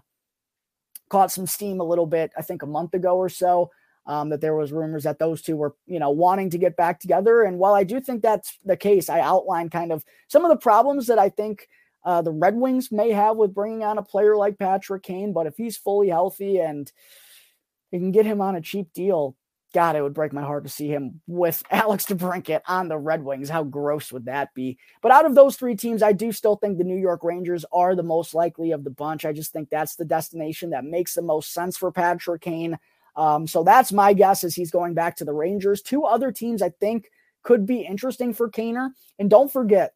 caught 1.10 1.32
some 1.32 1.48
steam 1.48 1.80
a 1.80 1.86
little 1.86 2.06
bit, 2.06 2.32
I 2.38 2.42
think 2.42 2.62
a 2.62 2.68
month 2.68 2.94
ago 2.94 3.18
or 3.18 3.30
so. 3.30 3.72
Um, 4.08 4.30
that 4.30 4.42
there 4.42 4.56
was 4.56 4.72
rumors 4.72 5.04
that 5.04 5.20
those 5.20 5.44
two 5.44 5.56
were, 5.56 5.76
you 5.86 6.00
know, 6.00 6.10
wanting 6.10 6.50
to 6.50 6.58
get 6.58 6.76
back 6.76 7.00
together. 7.00 7.44
And 7.44 7.60
while 7.60 7.76
I 7.76 7.84
do 7.84 8.02
think 8.02 8.24
that's 8.24 8.58
the 8.66 8.76
case, 8.76 9.10
I 9.10 9.20
outlined 9.20 9.72
kind 9.72 9.92
of 9.92 10.04
some 10.28 10.44
of 10.44 10.50
the 10.50 10.58
problems 10.58 11.06
that 11.06 11.20
I 11.20 11.30
think 11.30 11.68
uh, 12.04 12.22
the 12.22 12.32
Red 12.32 12.56
Wings 12.56 12.92
may 12.92 13.12
have 13.12 13.38
with 13.38 13.54
bringing 13.54 13.84
on 13.84 14.00
a 14.00 14.04
player 14.04 14.36
like 14.36 14.58
Patrick 14.58 15.04
Kane. 15.04 15.34
But 15.34 15.46
if 15.46 15.56
he's 15.56 15.78
fully 15.78 16.10
healthy 16.10 16.58
and 16.58 16.92
you 17.92 18.00
can 18.00 18.12
get 18.12 18.26
him 18.26 18.42
on 18.42 18.56
a 18.56 18.62
cheap 18.62 18.92
deal, 18.94 19.36
God, 19.74 19.96
it 19.96 20.02
would 20.02 20.14
break 20.14 20.34
my 20.34 20.42
heart 20.42 20.64
to 20.64 20.70
see 20.70 20.88
him 20.88 21.22
with 21.28 21.64
Alex 21.72 22.06
DeBrincat 22.06 22.62
on 22.68 22.88
the 22.88 22.98
Red 22.98 23.24
Wings. 23.24 23.50
How 23.50 23.64
gross 23.64 24.12
would 24.12 24.26
that 24.26 24.54
be? 24.54 24.78
But 25.02 25.12
out 25.12 25.26
of 25.26 25.36
those 25.36 25.56
three 25.56 25.76
teams, 25.76 26.04
I 26.04 26.12
do 26.12 26.32
still 26.32 26.56
think 26.56 26.78
the 26.78 26.84
New 26.84 26.98
York 26.98 27.24
Rangers 27.24 27.66
are 27.72 27.96
the 27.96 28.04
most 28.04 28.34
likely 28.34 28.72
of 28.72 28.84
the 28.84 28.90
bunch. 28.90 29.24
I 29.24 29.34
just 29.34 29.54
think 29.54 29.70
that's 29.70 29.96
the 29.96 30.06
destination 30.06 30.72
that 30.72 30.84
makes 30.84 31.14
the 31.14 31.22
most 31.22 31.54
sense 31.54 31.78
for 31.78 31.92
Patrick 31.92 32.42
Kane. 32.42 32.78
Um, 33.16 33.48
so 33.48 33.64
that's 33.64 33.92
my 33.92 34.14
guess 34.14 34.44
is 34.44 34.56
he's 34.56 34.72
going 34.72 34.94
back 34.94 35.18
to 35.18 35.26
the 35.26 35.34
Rangers. 35.34 35.82
Two 35.82 36.06
other 36.06 36.32
teams 36.32 36.62
I 36.62 36.70
think 36.70 37.10
could 37.44 37.66
be 37.66 37.82
interesting 37.82 38.34
for 38.34 38.50
Kaner. 38.50 38.92
And 39.20 39.30
don't 39.30 39.52
forget, 39.52 39.94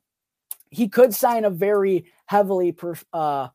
he 0.69 0.87
could 0.87 1.13
sign 1.13 1.45
a 1.45 1.49
very 1.49 2.05
heavily 2.25 2.71
per, 2.71 2.95
uh, 3.13 3.49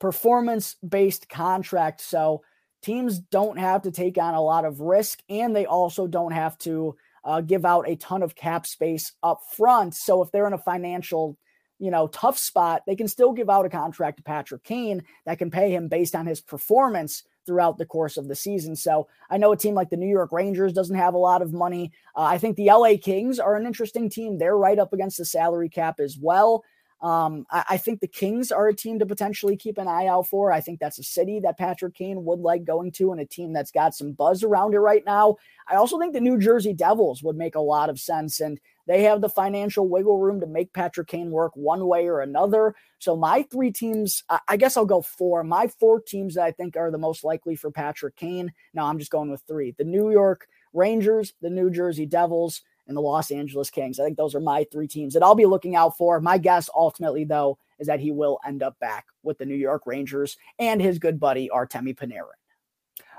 performance 0.00 0.76
based 0.86 1.28
contract. 1.28 2.00
So 2.00 2.42
teams 2.82 3.18
don't 3.18 3.58
have 3.58 3.82
to 3.82 3.90
take 3.90 4.18
on 4.18 4.34
a 4.34 4.42
lot 4.42 4.64
of 4.64 4.80
risk 4.80 5.20
and 5.28 5.54
they 5.54 5.66
also 5.66 6.06
don't 6.06 6.32
have 6.32 6.56
to 6.58 6.96
uh, 7.24 7.40
give 7.40 7.64
out 7.64 7.88
a 7.88 7.96
ton 7.96 8.22
of 8.22 8.34
cap 8.34 8.66
space 8.66 9.12
up 9.22 9.40
front. 9.56 9.94
So 9.94 10.22
if 10.22 10.30
they're 10.30 10.46
in 10.46 10.52
a 10.52 10.58
financial 10.58 11.38
you 11.78 11.90
know, 11.90 12.06
tough 12.08 12.38
spot, 12.38 12.82
they 12.86 12.96
can 12.96 13.08
still 13.08 13.32
give 13.32 13.50
out 13.50 13.66
a 13.66 13.68
contract 13.68 14.18
to 14.18 14.22
Patrick 14.22 14.62
Kane 14.62 15.02
that 15.26 15.38
can 15.38 15.50
pay 15.50 15.70
him 15.70 15.88
based 15.88 16.14
on 16.14 16.26
his 16.26 16.40
performance 16.40 17.24
throughout 17.46 17.78
the 17.78 17.86
course 17.86 18.16
of 18.16 18.28
the 18.28 18.34
season. 18.34 18.76
So 18.76 19.08
I 19.30 19.38
know 19.38 19.52
a 19.52 19.56
team 19.56 19.74
like 19.74 19.90
the 19.90 19.96
New 19.96 20.08
York 20.08 20.32
Rangers 20.32 20.72
doesn't 20.72 20.96
have 20.96 21.14
a 21.14 21.18
lot 21.18 21.42
of 21.42 21.52
money. 21.52 21.92
Uh, 22.16 22.22
I 22.22 22.38
think 22.38 22.56
the 22.56 22.66
LA 22.66 22.94
Kings 23.00 23.38
are 23.38 23.56
an 23.56 23.66
interesting 23.66 24.08
team. 24.08 24.38
They're 24.38 24.56
right 24.56 24.78
up 24.78 24.92
against 24.92 25.18
the 25.18 25.24
salary 25.24 25.68
cap 25.68 26.00
as 26.00 26.18
well. 26.18 26.64
Um, 27.04 27.44
I, 27.50 27.64
I, 27.70 27.76
think 27.76 28.00
the 28.00 28.08
Kings 28.08 28.50
are 28.50 28.66
a 28.66 28.74
team 28.74 28.98
to 28.98 29.04
potentially 29.04 29.58
keep 29.58 29.76
an 29.76 29.86
eye 29.86 30.06
out 30.06 30.26
for. 30.26 30.50
I 30.50 30.62
think 30.62 30.80
that's 30.80 30.98
a 30.98 31.02
city 31.02 31.38
that 31.40 31.58
Patrick 31.58 31.94
Kane 31.94 32.24
would 32.24 32.40
like 32.40 32.64
going 32.64 32.92
to 32.92 33.12
and 33.12 33.20
a 33.20 33.26
team 33.26 33.52
that's 33.52 33.70
got 33.70 33.94
some 33.94 34.12
buzz 34.12 34.42
around 34.42 34.72
it 34.72 34.78
right 34.78 35.04
now. 35.04 35.36
I 35.68 35.74
also 35.74 35.98
think 35.98 36.14
the 36.14 36.20
New 36.22 36.38
Jersey 36.38 36.72
Devils 36.72 37.22
would 37.22 37.36
make 37.36 37.56
a 37.56 37.60
lot 37.60 37.90
of 37.90 38.00
sense. 38.00 38.40
And 38.40 38.58
they 38.86 39.02
have 39.02 39.20
the 39.20 39.28
financial 39.28 39.86
wiggle 39.86 40.18
room 40.18 40.40
to 40.40 40.46
make 40.46 40.72
Patrick 40.72 41.08
Kane 41.08 41.30
work 41.30 41.52
one 41.54 41.86
way 41.86 42.06
or 42.06 42.22
another. 42.22 42.74
So 43.00 43.16
my 43.16 43.42
three 43.52 43.70
teams, 43.70 44.24
I 44.48 44.56
guess 44.56 44.78
I'll 44.78 44.86
go 44.86 45.02
four. 45.02 45.44
My 45.44 45.66
four 45.66 46.00
teams 46.00 46.36
that 46.36 46.44
I 46.44 46.52
think 46.52 46.74
are 46.74 46.90
the 46.90 46.96
most 46.96 47.22
likely 47.22 47.54
for 47.54 47.70
Patrick 47.70 48.16
Kane. 48.16 48.50
Now 48.72 48.86
I'm 48.86 48.98
just 48.98 49.10
going 49.10 49.30
with 49.30 49.42
three: 49.46 49.74
the 49.76 49.84
New 49.84 50.10
York 50.10 50.46
Rangers, 50.72 51.34
the 51.42 51.50
New 51.50 51.70
Jersey 51.70 52.06
Devils, 52.06 52.62
and 52.86 52.96
the 52.96 53.00
Los 53.00 53.30
Angeles 53.30 53.70
Kings. 53.70 53.98
I 53.98 54.04
think 54.04 54.16
those 54.16 54.34
are 54.34 54.40
my 54.40 54.66
three 54.70 54.88
teams 54.88 55.14
that 55.14 55.22
I'll 55.22 55.34
be 55.34 55.46
looking 55.46 55.76
out 55.76 55.96
for. 55.96 56.20
My 56.20 56.38
guess, 56.38 56.68
ultimately, 56.74 57.24
though, 57.24 57.58
is 57.78 57.86
that 57.86 58.00
he 58.00 58.10
will 58.10 58.38
end 58.46 58.62
up 58.62 58.78
back 58.78 59.06
with 59.22 59.38
the 59.38 59.46
New 59.46 59.54
York 59.54 59.82
Rangers 59.86 60.36
and 60.58 60.80
his 60.80 60.98
good 60.98 61.18
buddy 61.18 61.50
Artemi 61.52 61.94
Panarin. 61.96 62.38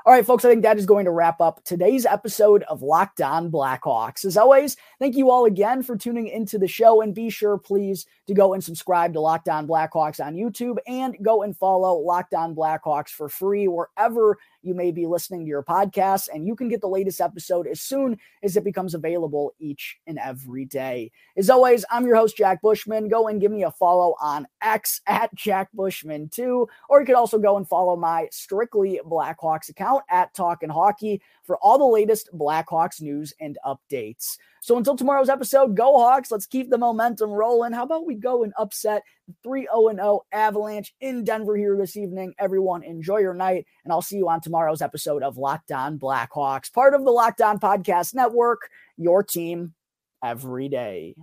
All 0.08 0.14
right, 0.14 0.24
folks, 0.24 0.46
I 0.46 0.50
think 0.50 0.62
that 0.62 0.78
is 0.78 0.86
going 0.86 1.06
to 1.06 1.12
wrap 1.12 1.42
up 1.42 1.64
today's 1.64 2.06
episode 2.06 2.62
of 2.70 2.84
Locked 2.84 3.22
On 3.22 3.50
Blackhawks. 3.50 4.24
As 4.24 4.38
always, 4.38 4.78
thank 5.00 5.16
you 5.16 5.32
all 5.32 5.46
again 5.46 5.82
for 5.82 5.98
tuning 5.98 6.28
into 6.28 6.60
the 6.60 6.68
show. 6.68 7.02
And 7.02 7.12
be 7.12 7.32
sure, 7.32 7.58
please, 7.58 8.06
to 8.28 8.36
go 8.36 8.54
and 8.54 8.64
subscribe 8.64 9.14
to 9.14 9.20
Locked 9.20 9.50
On 9.50 9.66
Blackhawks 9.66 10.24
on 10.24 10.36
YouTube 10.36 10.78
and 10.86 11.18
go 11.24 11.42
and 11.42 11.58
follow 11.58 11.96
Locked 11.96 12.36
On 12.36 12.54
Blackhawks 12.54 13.10
for 13.10 13.30
free 13.30 13.68
wherever 13.68 14.38
you 14.66 14.74
may 14.74 14.92
be 14.92 15.06
listening 15.06 15.42
to 15.42 15.48
your 15.48 15.64
podcast, 15.64 16.30
and 16.34 16.48
you 16.48 16.56
can 16.56 16.68
get 16.68 16.82
the 16.82 16.88
latest 16.88 17.22
episode 17.22 17.68
as 17.68 17.82
soon 17.82 18.18
as 18.44 18.58
it 18.58 18.64
becomes 18.64 18.94
available 18.94 19.54
each 19.60 19.98
and 20.08 20.18
every 20.20 20.66
day. 20.66 21.12
As 21.38 21.50
always, 21.50 21.86
I'm 21.92 22.06
your 22.06 22.16
host, 22.16 22.36
Jack 22.36 22.62
Bushman. 22.62 23.08
Go 23.08 23.28
and 23.28 23.40
give 23.40 23.52
me 23.52 23.64
a 23.64 23.72
follow 23.72 24.16
on 24.20 24.48
X 24.62 25.02
at 25.08 25.34
Jack 25.36 25.70
Bushman 25.74 26.30
too, 26.30 26.68
or 26.90 27.00
you 27.00 27.06
could 27.06 27.16
also 27.16 27.38
go 27.38 27.58
and 27.58 27.68
follow 27.68 27.96
my 27.96 28.28
Strictly 28.32 29.00
Blackhawks 29.06 29.70
account 29.70 30.04
at 30.10 30.34
Talkin' 30.34 30.70
Hockey 30.70 31.22
for 31.44 31.58
all 31.58 31.78
the 31.78 31.86
latest 31.86 32.30
Blackhawks 32.34 33.02
news 33.02 33.34
and 33.40 33.58
updates. 33.66 34.38
So 34.66 34.78
until 34.78 34.96
tomorrow's 34.96 35.30
episode, 35.30 35.76
go 35.76 36.00
Hawks. 36.00 36.32
Let's 36.32 36.48
keep 36.48 36.72
the 36.72 36.80
momentum 36.80 37.30
rolling. 37.30 37.72
How 37.72 37.84
about 37.84 38.08
we 38.08 38.16
go 38.16 38.44
and 38.44 38.52
upset 38.58 39.04
3 39.44 39.68
0 39.72 39.92
0 39.94 40.26
Avalanche 40.32 40.92
in 41.00 41.24
Denver 41.24 41.56
here 41.56 41.78
this 41.78 41.96
evening? 41.96 42.34
Everyone, 42.40 42.82
enjoy 42.82 43.18
your 43.18 43.36
night, 43.36 43.68
and 43.84 43.94
I'll 43.94 44.02
see 44.02 44.18
you 44.18 44.28
on 44.28 44.42
tomorrow's 44.42 44.82
episode 44.82 45.22
of 45.22 45.38
Locked 45.38 45.72
On 45.72 46.00
Blackhawks, 46.00 46.74
part 46.74 46.96
of 46.96 47.06
the 47.06 47.12
Locked 47.12 47.42
On 47.42 47.60
Podcast 47.60 48.16
Network, 48.16 48.72
your 48.98 49.22
team 49.22 49.76
every 50.24 50.68
day. 50.68 51.14